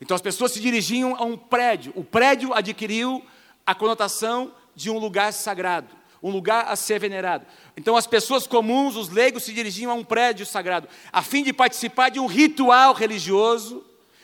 [0.00, 1.92] Então as pessoas se dirigiam a um prédio.
[1.94, 3.22] O prédio adquiriu
[3.66, 6.00] a conotação de um lugar sagrado.
[6.22, 7.46] um lugar a ser venerado.
[7.76, 11.50] Então as pessoas comuns, os leigos, se dirigiam a um prédio sagrado, a fim de
[11.50, 13.82] participar de um ritual religioso,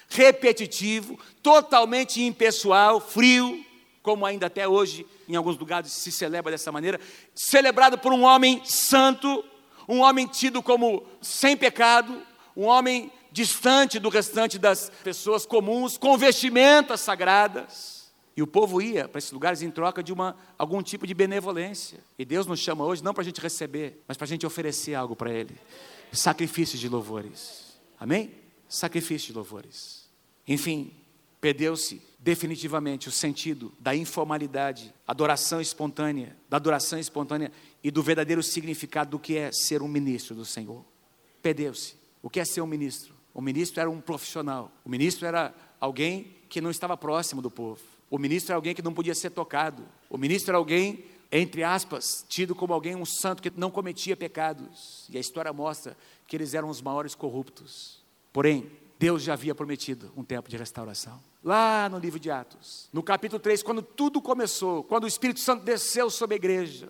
[0.08, 3.64] repetitivo, totalmente impessoal, frio,
[4.06, 7.00] como ainda até hoje em alguns lugares se celebra dessa maneira,
[7.34, 9.44] celebrado por um homem santo,
[9.88, 12.22] um homem tido como sem pecado,
[12.56, 18.12] um homem distante do restante das pessoas comuns, com vestimentas sagradas.
[18.36, 21.98] E o povo ia para esses lugares em troca de uma, algum tipo de benevolência.
[22.16, 24.94] E Deus nos chama hoje não para a gente receber, mas para a gente oferecer
[24.94, 25.58] algo para Ele.
[26.12, 27.76] Sacrifício de louvores.
[27.98, 28.30] Amém?
[28.68, 30.08] Sacrifício de louvores.
[30.46, 30.94] Enfim,
[31.40, 37.52] perdeu-se definitivamente o sentido da informalidade, adoração espontânea, da adoração espontânea
[37.84, 40.84] e do verdadeiro significado do que é ser um ministro do Senhor.
[41.40, 41.94] Perdeu-se.
[42.22, 43.14] O que é ser um ministro?
[43.32, 44.72] O ministro era um profissional.
[44.84, 47.80] O ministro era alguém que não estava próximo do povo.
[48.10, 49.86] O ministro era alguém que não podia ser tocado.
[50.10, 55.06] O ministro era alguém, entre aspas, tido como alguém, um santo que não cometia pecados.
[55.10, 55.96] E a história mostra
[56.26, 58.02] que eles eram os maiores corruptos.
[58.32, 61.22] Porém, Deus já havia prometido um tempo de restauração.
[61.44, 65.64] Lá no livro de Atos, no capítulo 3, quando tudo começou, quando o Espírito Santo
[65.64, 66.88] desceu sobre a igreja,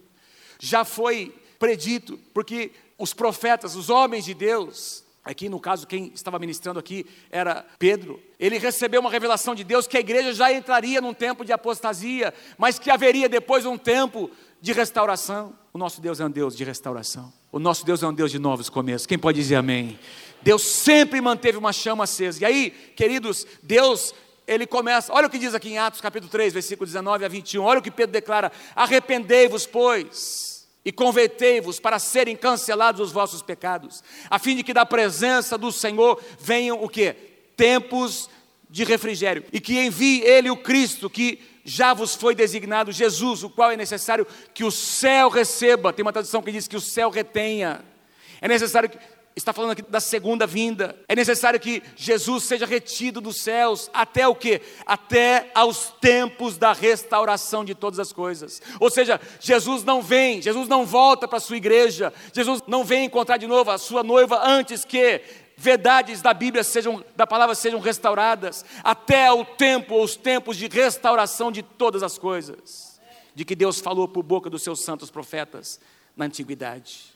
[0.59, 6.39] já foi predito, porque os profetas, os homens de Deus, aqui no caso quem estava
[6.39, 11.01] ministrando aqui era Pedro, ele recebeu uma revelação de Deus que a igreja já entraria
[11.01, 14.31] num tempo de apostasia, mas que haveria depois um tempo
[14.67, 15.55] de restauração.
[15.73, 17.33] O nosso Deus é um Deus de restauração.
[17.53, 19.07] O nosso Deus é um Deus de novos começos.
[19.07, 19.97] Quem pode dizer amém?
[20.43, 22.43] Deus sempre manteve uma chama acesa.
[22.43, 24.13] E aí, queridos, Deus
[24.45, 27.63] ele começa, olha o que diz aqui em Atos capítulo 3, versículo 19 a 21,
[27.63, 34.03] olha o que Pedro declara: arrependei-vos, pois, e convertei-vos para serem cancelados os vossos pecados,
[34.29, 37.15] a fim de que da presença do Senhor venham o que?
[37.57, 38.29] Tempos
[38.69, 43.51] de refrigério, e que envie Ele o Cristo, que já vos foi designado, Jesus, o
[43.51, 44.25] qual é necessário
[44.55, 47.85] que o céu receba, tem uma tradução que diz que o céu retenha,
[48.41, 48.99] é necessário que
[49.35, 50.97] está falando aqui da segunda vinda.
[51.09, 54.63] É necessário que Jesus seja retido dos céus até o quê?
[54.87, 58.63] Até aos tempos da restauração de todas as coisas.
[58.81, 63.05] Ou seja, Jesus não vem, Jesus não volta para a sua igreja, Jesus não vem
[63.05, 65.21] encontrar de novo a sua noiva antes que
[65.57, 71.51] verdades da Bíblia sejam, da palavra sejam restauradas, até o tempo, os tempos de restauração
[71.51, 73.01] de todas as coisas,
[73.35, 75.81] de que Deus falou por boca dos seus santos profetas
[76.15, 77.15] na antiguidade.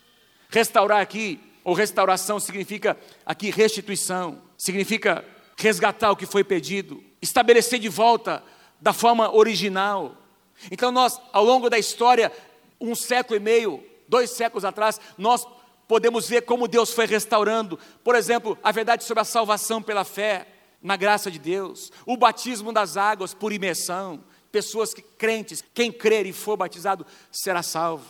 [0.48, 5.24] Restaurar aqui ou restauração significa aqui restituição, significa
[5.56, 8.42] resgatar o que foi pedido, estabelecer de volta
[8.80, 10.16] da forma original.
[10.70, 12.32] Então, nós, ao longo da história,
[12.80, 15.46] um século e meio, dois séculos atrás, nós
[15.90, 20.46] podemos ver como Deus foi restaurando, por exemplo, a verdade sobre a salvação pela fé,
[20.80, 24.22] na graça de Deus, o batismo das águas por imersão,
[24.52, 28.06] pessoas que crentes, quem crer e for batizado será salvo.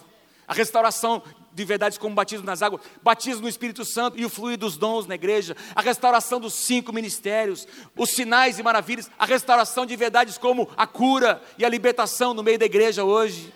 [0.47, 1.23] A restauração
[1.55, 5.07] de verdades como batismo nas águas, batismo no Espírito Santo e o fluir dos dons
[5.07, 7.67] na igreja, a restauração dos cinco ministérios,
[7.97, 12.43] os sinais e maravilhas, a restauração de verdades como a cura e a libertação no
[12.43, 13.51] meio da igreja hoje.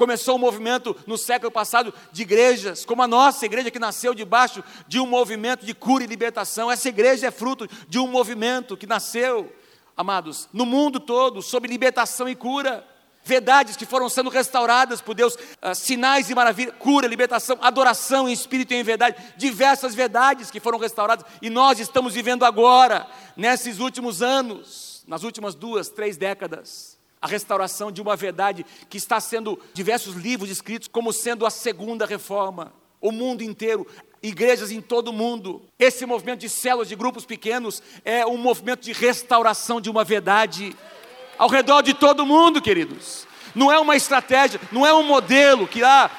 [0.00, 4.64] Começou um movimento no século passado de igrejas, como a nossa igreja que nasceu debaixo
[4.88, 6.72] de um movimento de cura e libertação.
[6.72, 9.54] Essa igreja é fruto de um movimento que nasceu,
[9.94, 12.82] amados, no mundo todo, sob libertação e cura.
[13.22, 18.32] Verdades que foram sendo restauradas por Deus, uh, sinais e maravilhas, cura, libertação, adoração em
[18.32, 23.80] espírito e em verdade, diversas verdades que foram restauradas e nós estamos vivendo agora, nesses
[23.80, 29.60] últimos anos, nas últimas duas, três décadas, a restauração de uma verdade que está sendo
[29.74, 32.72] diversos livros escritos como sendo a segunda reforma.
[33.00, 33.86] O mundo inteiro,
[34.22, 35.62] igrejas em todo o mundo.
[35.78, 40.74] Esse movimento de células, de grupos pequenos, é um movimento de restauração de uma verdade
[41.38, 43.26] ao redor de todo mundo, queridos.
[43.54, 45.82] Não é uma estratégia, não é um modelo que.
[45.82, 46.10] Ah,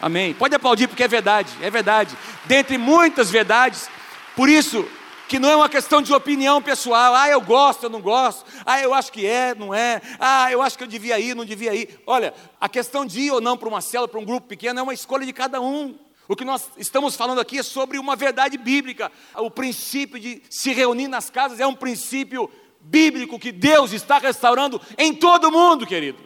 [0.00, 0.32] amém.
[0.34, 2.16] Pode aplaudir porque é verdade, é verdade.
[2.44, 3.88] Dentre muitas verdades,
[4.34, 4.86] por isso
[5.28, 7.14] que não é uma questão de opinião pessoal.
[7.14, 8.44] Ah, eu gosto, eu não gosto.
[8.64, 10.00] Ah, eu acho que é, não é.
[10.18, 12.00] Ah, eu acho que eu devia ir, não devia ir.
[12.06, 14.82] Olha, a questão de ir ou não para uma célula, para um grupo pequeno, é
[14.82, 15.98] uma escolha de cada um.
[16.28, 19.10] O que nós estamos falando aqui é sobre uma verdade bíblica.
[19.36, 24.80] O princípio de se reunir nas casas é um princípio bíblico que Deus está restaurando
[24.98, 26.18] em todo mundo, querido.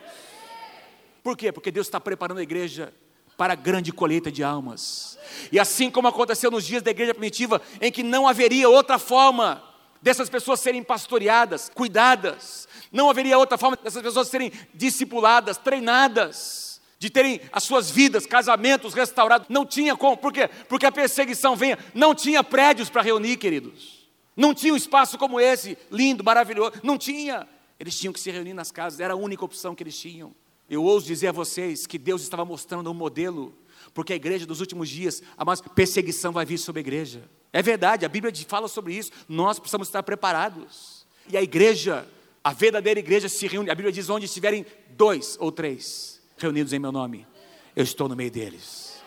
[1.22, 1.52] Por quê?
[1.52, 2.94] Porque Deus está preparando a igreja
[3.40, 5.18] para a grande colheita de almas.
[5.50, 9.64] E assim como aconteceu nos dias da igreja primitiva, em que não haveria outra forma
[10.02, 17.08] dessas pessoas serem pastoreadas, cuidadas, não haveria outra forma dessas pessoas serem discipuladas, treinadas, de
[17.08, 19.48] terem as suas vidas, casamentos restaurados.
[19.48, 20.46] Não tinha como, por quê?
[20.68, 24.06] Porque a perseguição venha, não tinha prédios para reunir, queridos.
[24.36, 26.72] Não tinha um espaço como esse, lindo, maravilhoso.
[26.82, 27.48] Não tinha.
[27.78, 30.34] Eles tinham que se reunir nas casas, era a única opção que eles tinham.
[30.70, 33.52] Eu ouso dizer a vocês que Deus estava mostrando um modelo,
[33.92, 37.28] porque a igreja dos últimos dias, a mais perseguição vai vir sobre a igreja.
[37.52, 41.04] É verdade, a Bíblia fala sobre isso, nós precisamos estar preparados.
[41.28, 42.06] E a igreja,
[42.44, 46.78] a verdadeira igreja se reúne, a Bíblia diz: onde estiverem dois ou três reunidos em
[46.78, 47.26] meu nome,
[47.74, 49.02] eu estou no meio deles.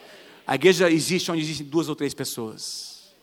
[0.46, 3.14] A igreja existe onde existem duas ou três pessoas.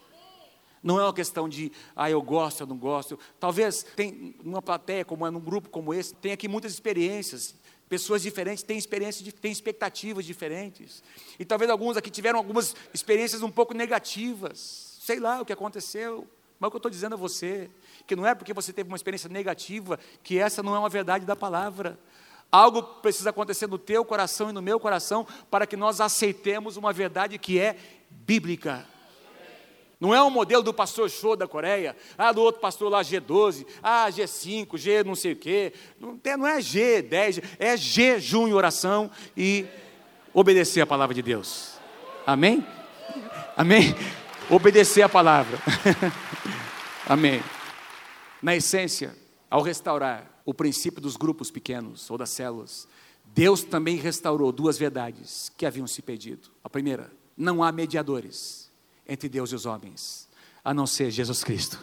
[0.82, 3.18] Não é uma questão de, ah, eu gosto, eu não gosto.
[3.38, 7.54] Talvez tem numa plateia como é, num grupo como esse, tem aqui muitas experiências.
[7.90, 11.02] Pessoas diferentes têm experiências, têm expectativas diferentes.
[11.40, 14.96] E talvez alguns aqui tiveram algumas experiências um pouco negativas.
[15.00, 16.24] Sei lá o que aconteceu.
[16.60, 17.68] Mas o que eu estou dizendo a você,
[18.06, 21.26] que não é porque você teve uma experiência negativa, que essa não é uma verdade
[21.26, 21.98] da palavra.
[22.52, 26.92] Algo precisa acontecer no teu coração e no meu coração para que nós aceitemos uma
[26.92, 27.76] verdade que é
[28.08, 28.86] bíblica.
[30.00, 33.66] Não é o modelo do pastor show da Coreia, ah, do outro pastor lá G12,
[33.82, 35.74] ah, G5, G não sei o quê.
[36.00, 39.66] Não, tem, não é G10, é jejum e oração e
[40.32, 41.74] obedecer a palavra de Deus.
[42.26, 42.66] Amém?
[43.54, 43.94] Amém?
[44.48, 45.58] Obedecer a palavra.
[47.06, 47.42] Amém.
[48.40, 49.14] Na essência,
[49.50, 52.88] ao restaurar o princípio dos grupos pequenos ou das células,
[53.26, 56.48] Deus também restaurou duas verdades que haviam se perdido.
[56.64, 58.69] A primeira, não há mediadores
[59.10, 60.28] entre Deus e os homens,
[60.64, 61.78] a não ser Jesus Cristo.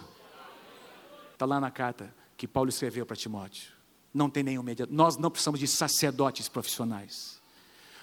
[1.33, 3.73] Está lá na carta que Paulo escreveu para Timóteo.
[4.13, 4.95] Não tem nenhum mediador.
[4.95, 7.39] Nós não precisamos de sacerdotes profissionais.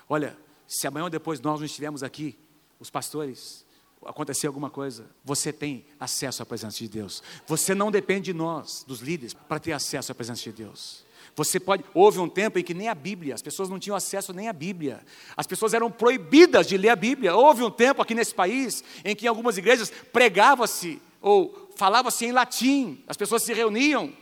[0.06, 0.36] Olha,
[0.68, 2.38] se amanhã ou depois nós não estivermos aqui,
[2.78, 3.64] os pastores,
[4.04, 7.22] acontecer alguma coisa, você tem acesso à presença de Deus.
[7.46, 11.02] Você não depende de nós, dos líderes, para ter acesso à presença de Deus.
[11.36, 11.84] Você pode.
[11.92, 14.52] Houve um tempo em que nem a Bíblia, as pessoas não tinham acesso nem à
[14.52, 15.00] Bíblia.
[15.36, 17.34] As pessoas eram proibidas de ler a Bíblia.
[17.34, 22.32] Houve um tempo aqui nesse país em que em algumas igrejas pregava-se ou falava-se em
[22.32, 23.02] latim.
[23.08, 24.12] As pessoas se reuniam.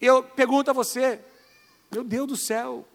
[0.00, 1.20] Eu pergunto a você,
[1.90, 2.86] meu Deus do céu,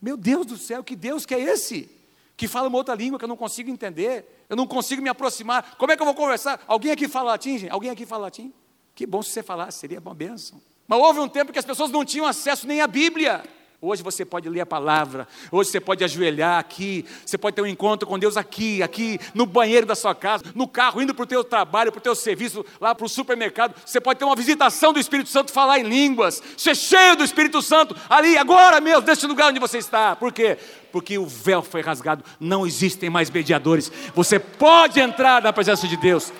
[0.00, 1.88] meu Deus do céu, que Deus que é esse?
[2.36, 5.76] Que fala uma outra língua que eu não consigo entender, eu não consigo me aproximar.
[5.76, 6.62] Como é que eu vou conversar?
[6.66, 7.70] Alguém aqui fala latim, gente?
[7.70, 8.52] Alguém aqui fala latim?
[8.94, 10.60] Que bom se você falasse, seria uma bênção.
[10.86, 13.42] Mas houve um tempo que as pessoas não tinham acesso nem à Bíblia.
[13.84, 17.66] Hoje você pode ler a palavra, hoje você pode ajoelhar aqui, você pode ter um
[17.66, 21.26] encontro com Deus aqui, aqui no banheiro da sua casa, no carro, indo para o
[21.26, 23.74] teu trabalho, para o teu serviço, lá para o supermercado.
[23.84, 27.60] Você pode ter uma visitação do Espírito Santo, falar em línguas, ser cheio do Espírito
[27.60, 30.14] Santo, ali, agora mesmo, neste lugar onde você está.
[30.14, 30.56] Por quê?
[30.92, 33.90] Porque o véu foi rasgado, não existem mais mediadores.
[34.14, 36.32] Você pode entrar na presença de Deus.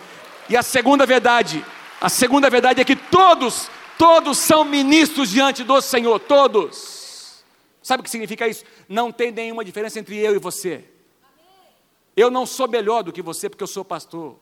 [0.48, 1.64] E a segunda verdade,
[2.00, 7.42] a segunda verdade é que todos Todos são ministros diante do Senhor, todos.
[7.82, 8.64] Sabe o que significa isso?
[8.88, 10.84] Não tem nenhuma diferença entre eu e você.
[12.16, 14.38] Eu não sou melhor do que você porque eu sou pastor.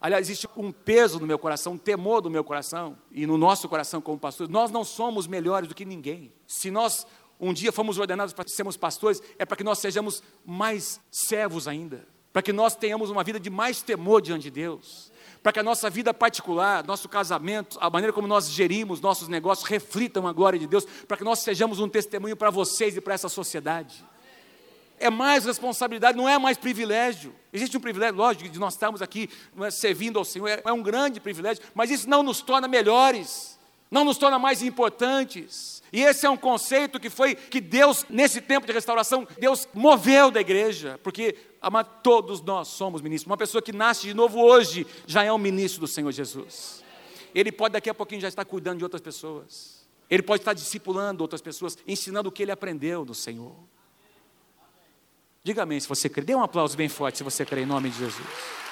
[0.00, 3.68] Aliás, existe um peso no meu coração, um temor no meu coração e no nosso
[3.68, 4.52] coração como pastores.
[4.52, 6.32] Nós não somos melhores do que ninguém.
[6.46, 7.06] Se nós
[7.40, 12.06] um dia fomos ordenados para sermos pastores, é para que nós sejamos mais servos ainda,
[12.34, 15.62] para que nós tenhamos uma vida de mais temor diante de Deus para que a
[15.62, 20.58] nossa vida particular, nosso casamento, a maneira como nós gerimos nossos negócios reflitam a glória
[20.58, 24.02] de Deus, para que nós sejamos um testemunho para vocês e para essa sociedade.
[24.98, 27.34] É mais responsabilidade, não é mais privilégio.
[27.52, 29.28] Existe um privilégio, lógico, de nós estarmos aqui
[29.60, 33.53] é, servindo ao Senhor, é, é um grande privilégio, mas isso não nos torna melhores,
[33.90, 35.82] não nos torna mais importantes.
[35.92, 40.30] E esse é um conceito que foi que Deus, nesse tempo de restauração, Deus moveu
[40.30, 43.30] da igreja, porque ama, todos nós somos ministros.
[43.30, 46.82] Uma pessoa que nasce de novo hoje já é um ministro do Senhor Jesus.
[47.34, 49.86] Ele pode daqui a pouquinho já estar cuidando de outras pessoas.
[50.10, 53.54] Ele pode estar discipulando outras pessoas, ensinando o que ele aprendeu do Senhor.
[55.42, 56.24] Diga amém se você crê.
[56.24, 58.63] Dê um aplauso bem forte se você crê em nome de Jesus.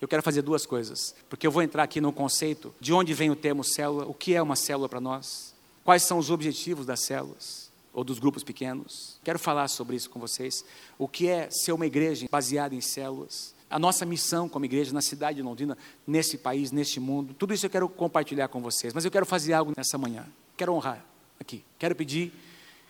[0.00, 3.30] Eu quero fazer duas coisas, porque eu vou entrar aqui no conceito de onde vem
[3.30, 5.54] o termo célula, o que é uma célula para nós.
[5.84, 9.18] Quais são os objetivos das células ou dos grupos pequenos?
[9.22, 10.64] Quero falar sobre isso com vocês.
[10.98, 13.54] O que é ser uma igreja baseada em células?
[13.68, 17.34] A nossa missão como igreja na cidade de Londrina, nesse país, neste mundo.
[17.34, 18.94] Tudo isso eu quero compartilhar com vocês.
[18.94, 20.26] Mas eu quero fazer algo nessa manhã.
[20.56, 21.04] Quero honrar
[21.38, 21.62] aqui.
[21.78, 22.32] Quero pedir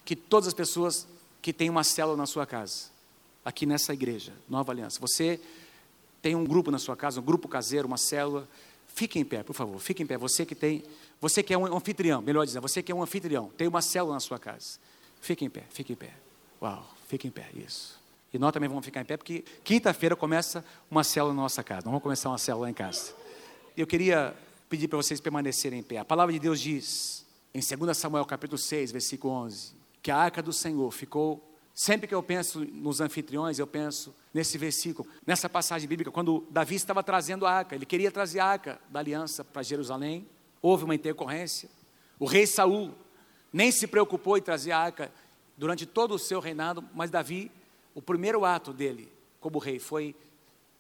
[0.05, 1.07] que todas as pessoas
[1.43, 2.87] que têm uma célula na sua casa,
[3.45, 5.41] aqui nessa igreja, Nova Aliança, você
[6.23, 8.49] tem um grupo na sua casa, um grupo caseiro, uma célula,
[8.89, 10.17] fique em pé, por favor, fique em pé.
[10.19, 10.83] Você que tem
[11.21, 14.15] você que é um anfitrião, melhor dizendo, você que é um anfitrião, tem uma célula
[14.15, 14.79] na sua casa.
[15.21, 16.15] Fique em pé, fique em pé.
[16.63, 18.01] Uau, fique em pé, isso.
[18.33, 21.81] E nós também vamos ficar em pé, porque quinta-feira começa uma célula na nossa casa.
[21.81, 23.13] Nós vamos começar uma célula em casa.
[23.77, 24.35] Eu queria
[24.69, 25.99] pedir para vocês permanecerem em pé.
[25.99, 30.43] A palavra de Deus diz, em 2 Samuel capítulo 6, versículo 11, que a arca
[30.43, 31.43] do Senhor ficou
[31.81, 36.75] Sempre que eu penso nos anfitriões, eu penso nesse versículo, nessa passagem bíblica, quando Davi
[36.75, 40.29] estava trazendo a arca, ele queria trazer a arca da aliança para Jerusalém,
[40.61, 41.71] houve uma intercorrência.
[42.19, 42.95] O rei Saul
[43.51, 45.11] nem se preocupou em trazer a arca
[45.57, 47.51] durante todo o seu reinado, mas Davi,
[47.95, 49.11] o primeiro ato dele
[49.41, 50.15] como rei foi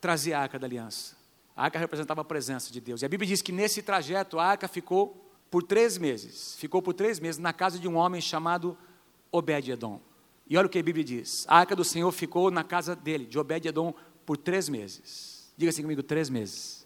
[0.03, 1.16] trazer a arca da aliança.
[1.57, 3.01] A arca representava a presença de Deus.
[3.01, 5.16] E a Bíblia diz que nesse trajeto a arca ficou
[5.51, 6.57] por três meses.
[6.59, 8.76] Ficou por três meses na casa de um homem chamado
[9.32, 10.09] Obed-Edom.
[10.51, 13.24] E olha o que a Bíblia diz: a arca do Senhor ficou na casa dele,
[13.24, 13.94] de Obed-Edom,
[14.26, 15.48] por três meses.
[15.57, 16.84] Diga assim comigo: três meses.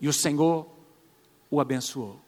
[0.00, 0.68] E o Senhor
[1.48, 2.20] o abençoou,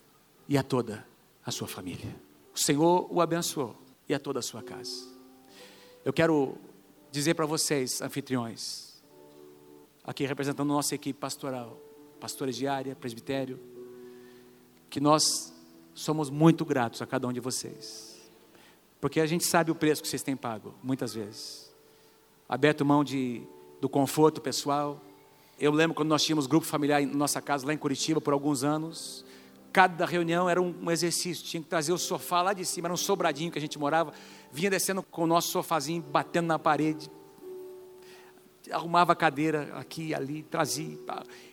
[0.48, 1.04] e a toda
[1.44, 2.14] a sua família.
[2.54, 3.76] O Senhor o abençoou,
[4.08, 5.10] e a toda a sua casa.
[6.04, 6.56] Eu quero
[7.10, 9.02] dizer para vocês, anfitriões,
[10.04, 11.80] aqui representando nossa equipe pastoral,
[12.20, 13.58] pastora diária, presbitério,
[14.88, 15.52] que nós
[15.94, 18.11] somos muito gratos a cada um de vocês.
[19.02, 21.74] Porque a gente sabe o preço que vocês têm pago, muitas vezes.
[22.48, 23.42] Aberto mão de,
[23.80, 25.00] do conforto pessoal.
[25.58, 28.62] Eu lembro quando nós tínhamos grupo familiar em nossa casa lá em Curitiba por alguns
[28.62, 29.24] anos.
[29.72, 32.96] Cada reunião era um, exercício, tinha que trazer o sofá lá de cima, era um
[32.96, 34.12] sobradinho que a gente morava.
[34.52, 37.10] Vinha descendo com o nosso sofazinho, batendo na parede,
[38.70, 40.96] arrumava a cadeira aqui e ali, trazia.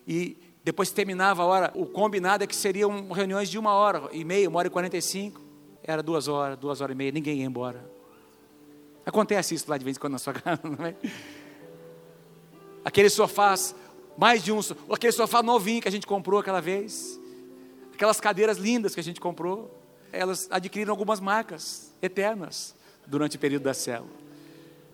[0.07, 4.23] E depois terminava a hora, o combinado é que seriam reuniões de uma hora e
[4.23, 5.48] meia, uma hora e quarenta e cinco.
[5.89, 7.83] Era duas horas, duas horas e meia, ninguém ia embora.
[9.03, 10.93] Acontece isso lá de vez em quando na sua casa, não é?
[12.85, 13.73] Aqueles sofás,
[14.15, 14.59] mais de um,
[14.93, 17.19] aquele sofá novinho que a gente comprou aquela vez,
[17.91, 22.75] aquelas cadeiras lindas que a gente comprou, elas adquiriram algumas marcas eternas
[23.07, 24.13] durante o período da célula.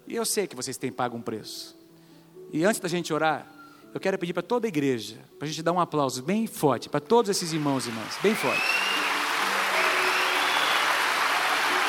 [0.08, 1.78] E eu sei que vocês têm pago um preço.
[2.54, 3.46] E antes da gente orar,
[3.94, 6.88] eu quero pedir para toda a igreja, para a gente dar um aplauso bem forte,
[6.88, 8.85] para todos esses irmãos e irmãs, bem forte.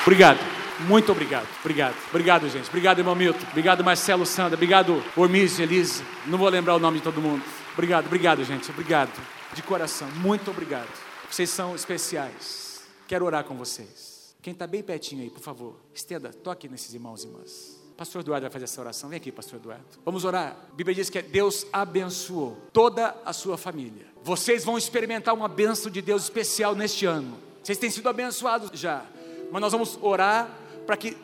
[0.07, 0.38] Obrigado,
[0.86, 2.68] muito obrigado, obrigado, obrigado, gente.
[2.68, 7.02] Obrigado, irmão Milton, obrigado, Marcelo Sandra, obrigado, Ormísio, Elise, não vou lembrar o nome de
[7.02, 7.42] todo mundo.
[7.72, 9.11] Obrigado, obrigado, gente, obrigado,
[9.52, 10.86] de coração, muito obrigado.
[11.28, 12.82] Vocês são especiais.
[13.09, 14.32] Quero orar com vocês.
[14.40, 17.76] Quem está bem pertinho aí, por favor, estenda, toque nesses irmãos e irmãs.
[17.96, 19.11] Pastor Eduardo vai fazer essa oração.
[19.11, 19.84] Vem aqui, Pastor Eduardo.
[20.04, 20.57] Vamos orar.
[20.70, 24.07] A Bíblia diz que Deus abençoou toda a sua família.
[24.22, 27.38] Vocês vão experimentar uma bênção de Deus especial neste ano.
[27.61, 29.04] Vocês têm sido abençoados já.
[29.51, 30.51] Mas nós vamos orar
[30.86, 31.16] para que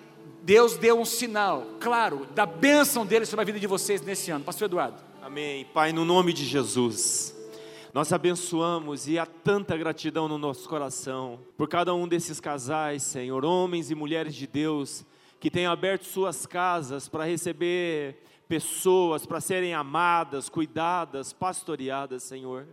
[0.42, 4.44] Deus dê um sinal, claro, da bênção dele sobre a vida de vocês nesse ano.
[4.44, 4.96] Pastor Eduardo.
[5.22, 5.64] Amém.
[5.72, 7.34] Pai, no nome de Jesus.
[7.94, 13.44] Nós abençoamos e há tanta gratidão no nosso coração por cada um desses casais, Senhor,
[13.44, 15.04] homens e mulheres de Deus
[15.38, 18.16] que têm aberto suas casas para receber
[18.48, 22.66] pessoas, para serem amadas, cuidadas, pastoreadas, Senhor.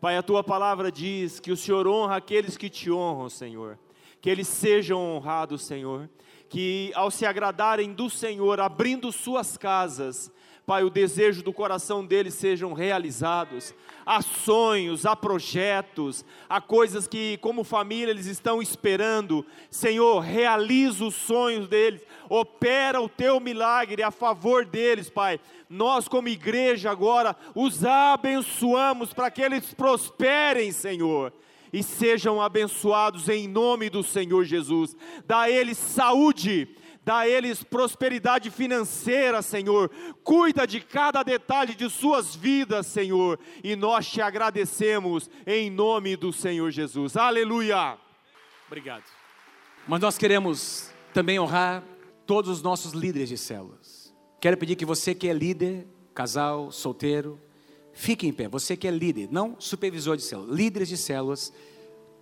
[0.00, 3.78] Pai, a tua palavra diz que o Senhor honra aqueles que te honram, Senhor.
[4.20, 6.08] Que eles sejam honrados, Senhor.
[6.48, 10.32] Que ao se agradarem do Senhor, abrindo suas casas,
[10.70, 13.74] Pai, o desejo do coração deles sejam realizados.
[14.06, 19.44] Há sonhos, há projetos, há coisas que, como família, eles estão esperando.
[19.68, 25.40] Senhor, realiza os sonhos deles, opera o teu milagre a favor deles, Pai.
[25.68, 31.32] Nós, como igreja, agora os abençoamos para que eles prosperem, Senhor
[31.72, 34.96] e sejam abençoados em nome do Senhor Jesus.
[35.26, 36.68] Dá a eles saúde,
[37.04, 39.90] dá a eles prosperidade financeira, Senhor.
[40.22, 43.38] Cuida de cada detalhe de suas vidas, Senhor.
[43.62, 47.16] E nós te agradecemos em nome do Senhor Jesus.
[47.16, 47.98] Aleluia.
[48.66, 49.04] Obrigado.
[49.86, 51.82] Mas nós queremos também honrar
[52.26, 54.14] todos os nossos líderes de células.
[54.40, 57.40] Quero pedir que você que é líder, casal, solteiro,
[57.92, 58.48] fique em pé.
[58.48, 61.52] Você que é líder, não supervisor de células, líderes de células,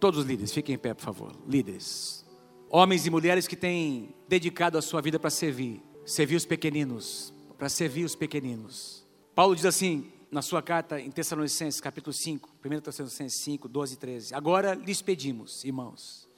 [0.01, 1.33] todos os líderes, fiquem em pé, por favor.
[1.47, 2.25] Líderes,
[2.71, 7.67] Homens e mulheres que têm dedicado a sua vida para servir, servir os pequeninos, para
[7.71, 9.07] servir os pequeninos.
[9.35, 13.97] Paulo diz assim na sua carta em Tessalonicenses, capítulo 5, 1 Tessalonicenses 5, 12 e
[13.97, 14.35] 13.
[14.35, 16.29] Agora lhes pedimos, irmãos,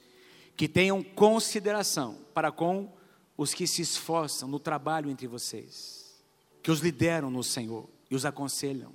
[0.55, 2.93] que tenham consideração para com
[3.35, 6.23] os que se esforçam no trabalho entre vocês,
[6.63, 8.93] que os lideram no Senhor e os aconselham.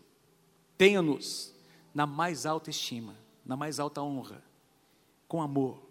[0.77, 1.55] Tenham-nos
[1.95, 4.43] na mais alta estima, na mais alta honra,
[5.27, 5.83] com amor,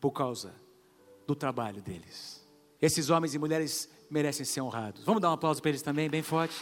[0.00, 0.54] por causa
[1.26, 2.44] do trabalho deles.
[2.80, 5.04] Esses homens e mulheres merecem ser honrados.
[5.04, 6.54] Vamos dar um aplauso para eles também, bem forte.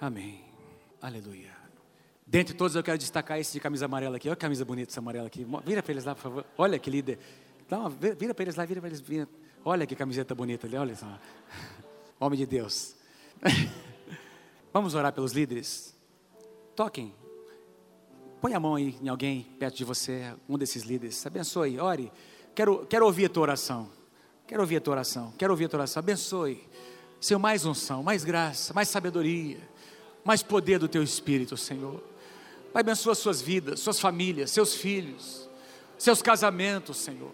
[0.00, 0.42] Amém.
[1.02, 1.59] Aleluia.
[2.26, 4.28] Dentre todos eu quero destacar esse de camisa amarela aqui.
[4.28, 5.46] Olha que camisa bonita essa amarela aqui.
[5.64, 6.44] Vira para eles lá, por favor.
[6.56, 7.18] Olha que líder.
[7.70, 9.00] Uma, vira para eles lá, vira para eles.
[9.00, 9.28] Vira.
[9.64, 11.18] Olha que camiseta bonita ali, olha só.
[12.18, 12.94] Homem de Deus.
[14.72, 15.94] Vamos orar pelos líderes?
[16.76, 17.14] Toquem.
[18.40, 21.26] Põe a mão aí em alguém perto de você, um desses líderes.
[21.26, 22.10] Abençoe, ore.
[22.54, 24.00] Quero, quero ouvir a tua oração.
[24.50, 26.00] Quero ouvir a tua oração, quero ouvir a tua oração.
[26.00, 26.60] Abençoe.
[27.20, 29.58] Senhor, mais unção, mais graça, mais sabedoria,
[30.24, 32.02] mais poder do teu Espírito, Senhor.
[32.72, 35.48] Pai, abençoa suas vidas, suas famílias, seus filhos,
[35.98, 37.32] seus casamentos, Senhor.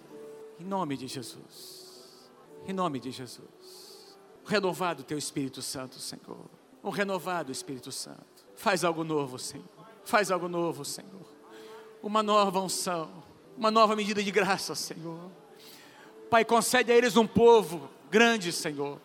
[0.58, 2.20] Em nome de Jesus.
[2.66, 4.16] Em nome de Jesus.
[4.46, 6.46] Renovado teu Espírito Santo, Senhor.
[6.82, 8.24] Um renovado Espírito Santo.
[8.54, 9.64] Faz algo novo, Senhor.
[10.04, 11.26] Faz algo novo, Senhor.
[12.02, 13.10] Uma nova unção,
[13.56, 15.30] uma nova medida de graça, Senhor.
[16.30, 19.00] Pai, concede a eles um povo grande, Senhor.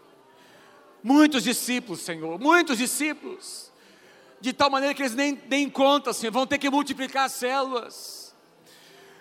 [1.04, 3.70] Muitos discípulos, Senhor, muitos discípulos.
[4.42, 8.36] De tal maneira que eles nem deem conta, Senhor, vão ter que multiplicar as células.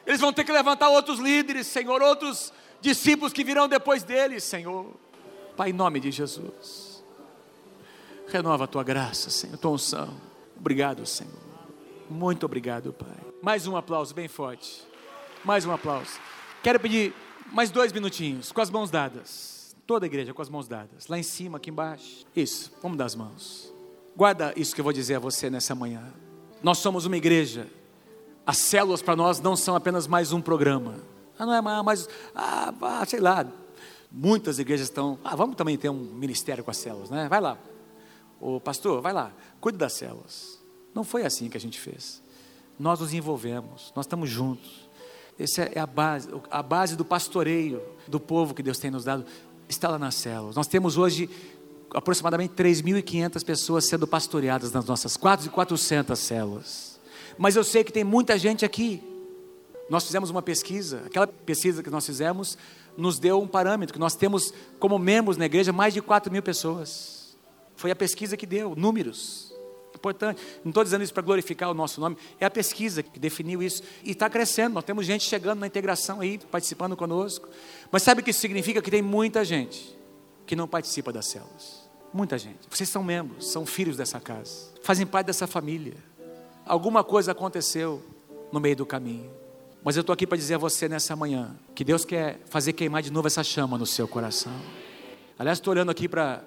[0.07, 4.95] Eles vão ter que levantar outros líderes, Senhor, outros discípulos que virão depois deles, Senhor.
[5.57, 7.05] Pai, em nome de Jesus.
[8.27, 10.17] Renova a tua graça, Senhor, tua unção.
[10.59, 11.33] Obrigado, Senhor.
[12.09, 13.17] Muito obrigado, Pai.
[13.43, 14.83] Mais um aplauso bem forte.
[15.45, 16.19] Mais um aplauso.
[16.63, 17.15] Quero pedir
[17.53, 19.77] mais dois minutinhos, com as mãos dadas.
[19.87, 21.09] Toda a igreja com as mãos dadas.
[21.09, 22.25] Lá em cima, aqui embaixo.
[22.35, 23.73] Isso, vamos dar as mãos.
[24.17, 26.13] Guarda isso que eu vou dizer a você nessa manhã.
[26.63, 27.67] Nós somos uma igreja.
[28.47, 30.97] As células para nós não são apenas mais um programa.
[31.39, 33.47] Ah, não é mais, ah, sei lá.
[34.13, 37.29] Muitas igrejas estão, ah, vamos também ter um ministério com as células, né?
[37.29, 37.57] Vai lá.
[38.41, 40.59] O pastor, vai lá, cuide das células.
[40.95, 42.23] Não foi assim que a gente fez.
[42.79, 44.89] Nós nos envolvemos, nós estamos juntos.
[45.39, 49.25] Essa é a base, a base do pastoreio do povo que Deus tem nos dado,
[49.69, 50.57] está lá nas células.
[50.57, 51.31] Nós temos hoje
[51.95, 57.01] aproximadamente 3.500 pessoas sendo pastoreadas nas nossas 4.400 células.
[57.39, 59.03] Mas eu sei que tem muita gente aqui.
[59.89, 62.57] Nós fizemos uma pesquisa, aquela pesquisa que nós fizemos
[62.97, 66.43] nos deu um parâmetro, que nós temos como membros na igreja mais de 4 mil
[66.43, 67.37] pessoas.
[67.75, 69.51] Foi a pesquisa que deu, números
[70.01, 70.43] importante.
[70.65, 73.83] Não estou dizendo isso para glorificar o nosso nome, é a pesquisa que definiu isso.
[74.03, 77.49] E está crescendo, nós temos gente chegando na integração aí, participando conosco.
[77.93, 78.83] Mas sabe o que isso significa?
[78.83, 79.97] Que tem muita gente
[80.47, 81.80] que não participa das células.
[82.13, 82.59] Muita gente.
[82.69, 85.95] Vocês são membros, são filhos dessa casa, fazem parte dessa família.
[86.67, 88.03] Alguma coisa aconteceu
[88.53, 89.31] no meio do caminho.
[89.83, 93.03] Mas eu estou aqui para dizer a você nessa manhã que Deus quer fazer queimar
[93.03, 94.53] de novo essa chama no seu coração.
[95.39, 96.45] Aliás, estou olhando aqui para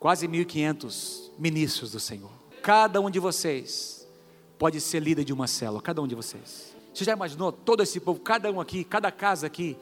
[0.00, 2.32] quase 1.500 ministros do Senhor.
[2.62, 4.08] Cada um de vocês
[4.58, 6.74] pode ser líder de uma célula, cada um de vocês.
[6.92, 9.76] Você já imaginou todo esse povo, cada um aqui, cada casa aqui,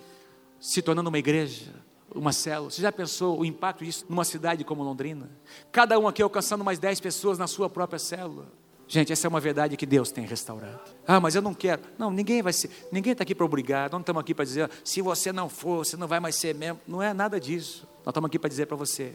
[0.60, 1.72] se tornando uma igreja,
[2.14, 2.70] uma célula?
[2.70, 5.30] Você já pensou o impacto disso numa cidade como Londrina?
[5.70, 8.46] Cada um aqui alcançando mais 10 pessoas na sua própria célula.
[8.88, 10.80] Gente, essa é uma verdade que Deus tem restaurado.
[11.06, 11.82] Ah, mas eu não quero.
[11.96, 12.70] Não, ninguém vai ser.
[12.92, 13.90] Ninguém está aqui para obrigar.
[13.90, 16.82] Não estamos aqui para dizer, se você não for, você não vai mais ser membro.
[16.86, 17.88] Não é nada disso.
[18.04, 19.14] Nós estamos aqui para dizer para você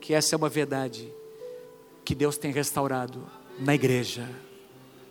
[0.00, 1.12] que essa é uma verdade
[2.04, 3.24] que Deus tem restaurado
[3.58, 4.28] na igreja.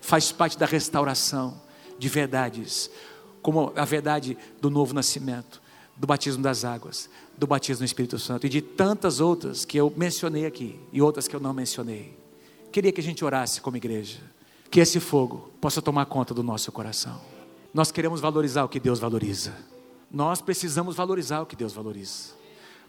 [0.02, 1.62] Faz parte da restauração
[1.98, 2.92] de verdades,
[3.42, 5.62] como a verdade do novo nascimento,
[5.96, 9.92] do batismo das águas, do batismo no Espírito Santo e de tantas outras que eu
[9.96, 12.18] mencionei aqui e outras que eu não mencionei.
[12.72, 14.20] Queria que a gente orasse como igreja,
[14.70, 17.22] que esse fogo possa tomar conta do nosso coração.
[17.74, 19.54] Nós queremos valorizar o que Deus valoriza.
[20.12, 22.34] Nós precisamos valorizar o que Deus valoriza.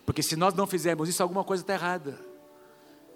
[0.04, 2.18] Porque se nós não fizermos isso, alguma coisa está errada.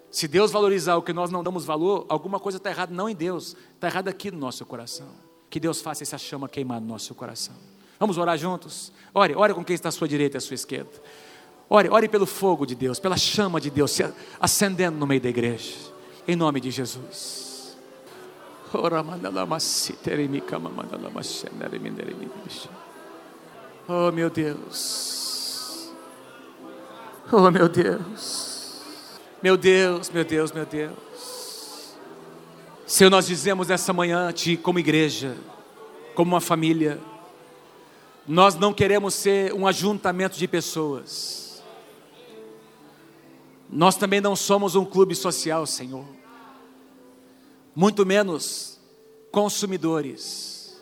[0.09, 3.15] Se Deus valorizar o que nós não damos valor, alguma coisa está errada, não em
[3.15, 5.07] Deus, está errada aqui no nosso coração.
[5.49, 7.55] Que Deus faça essa chama queimar no nosso coração.
[8.01, 8.91] Vamos orar juntos?
[9.13, 10.89] Ore, ore com quem está à sua direita e à sua esquerda.
[11.69, 14.03] Ore, ore pelo fogo de Deus, pela chama de Deus se
[14.39, 15.75] acendendo no meio da igreja.
[16.27, 17.77] Em nome de Jesus.
[23.87, 25.91] Oh meu Deus.
[27.31, 28.81] Oh meu Deus.
[29.43, 31.93] Meu Deus, meu Deus, meu Deus.
[32.87, 35.37] Senhor, nós dizemos nessa manhã a Ti, como igreja,
[36.15, 36.99] como uma família,
[38.27, 41.63] nós não queremos ser um ajuntamento de pessoas.
[43.69, 46.05] Nós também não somos um clube social, Senhor.
[47.75, 48.79] Muito menos
[49.31, 50.81] consumidores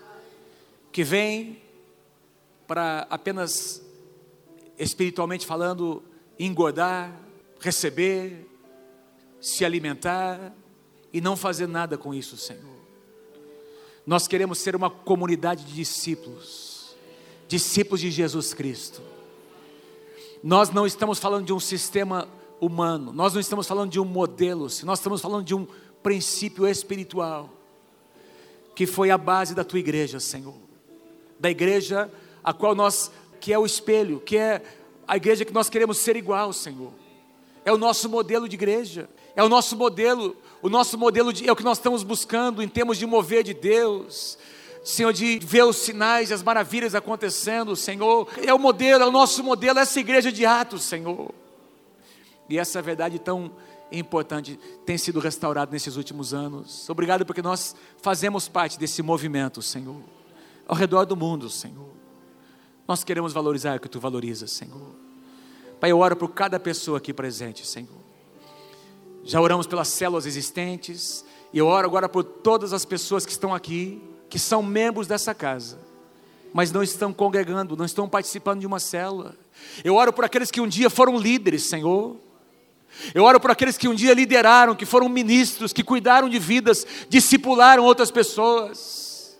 [0.92, 1.62] que vêm
[2.68, 3.82] para apenas
[4.78, 6.04] espiritualmente falando
[6.38, 7.14] engordar,
[7.60, 8.48] receber,
[9.42, 10.54] se alimentar
[11.12, 12.80] e não fazer nada com isso, Senhor.
[14.06, 16.69] Nós queremos ser uma comunidade de discípulos,
[17.50, 19.02] discípulos de Jesus Cristo.
[20.42, 22.30] Nós não estamos falando de um sistema
[22.62, 25.68] humano, nós não estamos falando de um modelo, nós estamos falando de um
[26.04, 27.50] princípio espiritual,
[28.76, 30.56] que foi a base da tua igreja, Senhor.
[31.40, 32.10] Da igreja
[32.44, 34.62] a qual nós, que é o espelho, que é
[35.08, 36.94] a igreja que nós queremos ser igual, Senhor.
[37.66, 39.10] É o nosso modelo de igreja.
[39.36, 42.68] É o nosso modelo, o nosso modelo de, é o que nós estamos buscando em
[42.68, 44.38] termos de mover de Deus,
[44.84, 48.28] Senhor, de ver os sinais e as maravilhas acontecendo, Senhor.
[48.46, 51.34] É o modelo, é o nosso modelo, essa igreja de Atos, Senhor.
[52.50, 53.52] E essa verdade tão
[53.92, 56.90] importante tem sido restaurada nesses últimos anos.
[56.90, 60.02] Obrigado porque nós fazemos parte desse movimento, Senhor,
[60.68, 61.90] ao redor do mundo, Senhor.
[62.88, 64.96] Nós queremos valorizar o que tu valorizas, Senhor.
[65.80, 68.00] Pai, eu oro por cada pessoa aqui presente, Senhor.
[69.24, 71.24] Já oramos pelas células existentes,
[71.54, 75.34] e eu oro agora por todas as pessoas que estão aqui, que são membros dessa
[75.34, 75.80] casa,
[76.54, 79.36] mas não estão congregando, não estão participando de uma célula.
[79.84, 82.18] Eu oro por aqueles que um dia foram líderes, Senhor.
[83.14, 86.86] Eu oro por aqueles que um dia lideraram, que foram ministros, que cuidaram de vidas,
[87.08, 89.40] discipularam outras pessoas.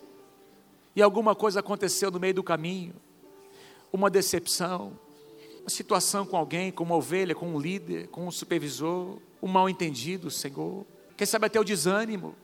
[0.94, 2.94] E alguma coisa aconteceu no meio do caminho,
[3.92, 4.92] uma decepção,
[5.60, 9.68] uma situação com alguém, com uma ovelha, com um líder, com um supervisor, um mal
[9.68, 10.84] entendido, Senhor.
[11.16, 12.34] Quem sabe até o desânimo.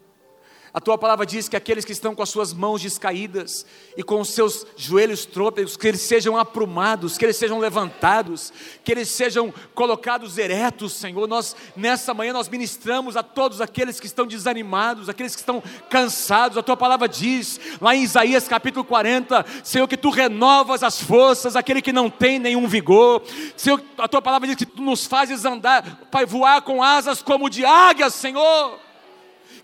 [0.77, 3.65] A tua palavra diz que aqueles que estão com as suas mãos descaídas
[3.97, 8.53] e com os seus joelhos trôpegos, que eles sejam aprumados, que eles sejam levantados,
[8.85, 11.27] que eles sejam colocados eretos, Senhor.
[11.27, 16.59] Nós, nessa manhã, nós ministramos a todos aqueles que estão desanimados, aqueles que estão cansados.
[16.59, 21.57] A tua palavra diz, lá em Isaías capítulo 40, Senhor, que tu renovas as forças,
[21.57, 23.23] aquele que não tem nenhum vigor.
[23.57, 27.49] Senhor, a tua palavra diz que tu nos fazes andar, Pai, voar com asas como
[27.49, 28.85] de águias, Senhor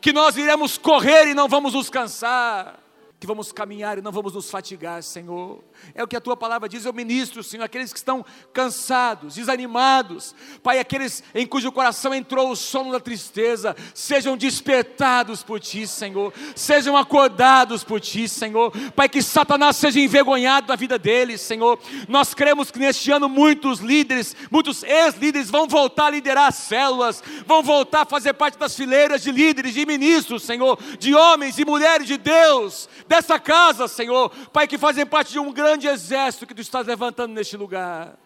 [0.02, 2.81] que nós iremos correr e não vamos nos cansar,
[3.22, 5.62] que vamos caminhar e não vamos nos fatigar, Senhor.
[5.94, 10.34] É o que a tua palavra diz, eu ministro, Senhor, aqueles que estão cansados, desanimados,
[10.60, 16.34] Pai, aqueles em cujo coração entrou o sono da tristeza, sejam despertados por Ti, Senhor,
[16.56, 21.78] sejam acordados por Ti, Senhor, Pai, que Satanás seja envergonhado na vida deles, Senhor.
[22.08, 27.62] Nós cremos que neste ano muitos líderes, muitos ex-líderes vão voltar a liderar células, vão
[27.62, 32.08] voltar a fazer parte das fileiras de líderes, de ministros, Senhor, de homens e mulheres
[32.08, 36.62] de Deus, dessa casa, Senhor, Pai, que fazem parte de um grande exército que tu
[36.62, 38.16] estás levantando neste lugar.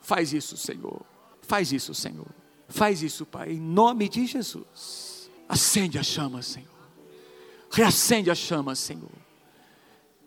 [0.00, 1.02] Faz isso, Senhor.
[1.42, 2.28] Faz isso, Senhor.
[2.68, 5.28] Faz isso, Pai, em nome de Jesus.
[5.48, 6.68] Acende a chama, Senhor.
[7.72, 9.10] Reacende a chama, Senhor.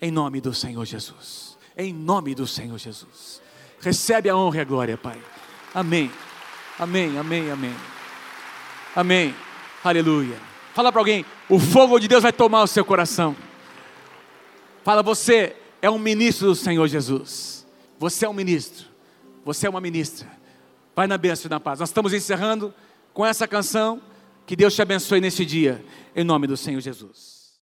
[0.01, 1.57] Em nome do Senhor Jesus.
[1.77, 3.41] Em nome do Senhor Jesus.
[3.79, 5.19] Recebe a honra e a glória, Pai.
[5.73, 6.11] Amém.
[6.77, 7.75] Amém, amém, amém.
[8.93, 9.35] Amém.
[9.81, 10.37] Aleluia.
[10.73, 13.35] Fala para alguém, o fogo de Deus vai tomar o seu coração.
[14.87, 17.67] Fala você, é um ministro do Senhor Jesus.
[17.99, 18.87] Você é um ministro.
[19.43, 20.25] Você é uma ministra.
[20.95, 21.81] Vai na bênção e na paz.
[21.81, 22.73] Nós estamos encerrando
[23.13, 24.01] com essa canção.
[24.45, 25.83] Que Deus te abençoe nesse dia.
[26.15, 27.36] Em nome do Senhor Jesus.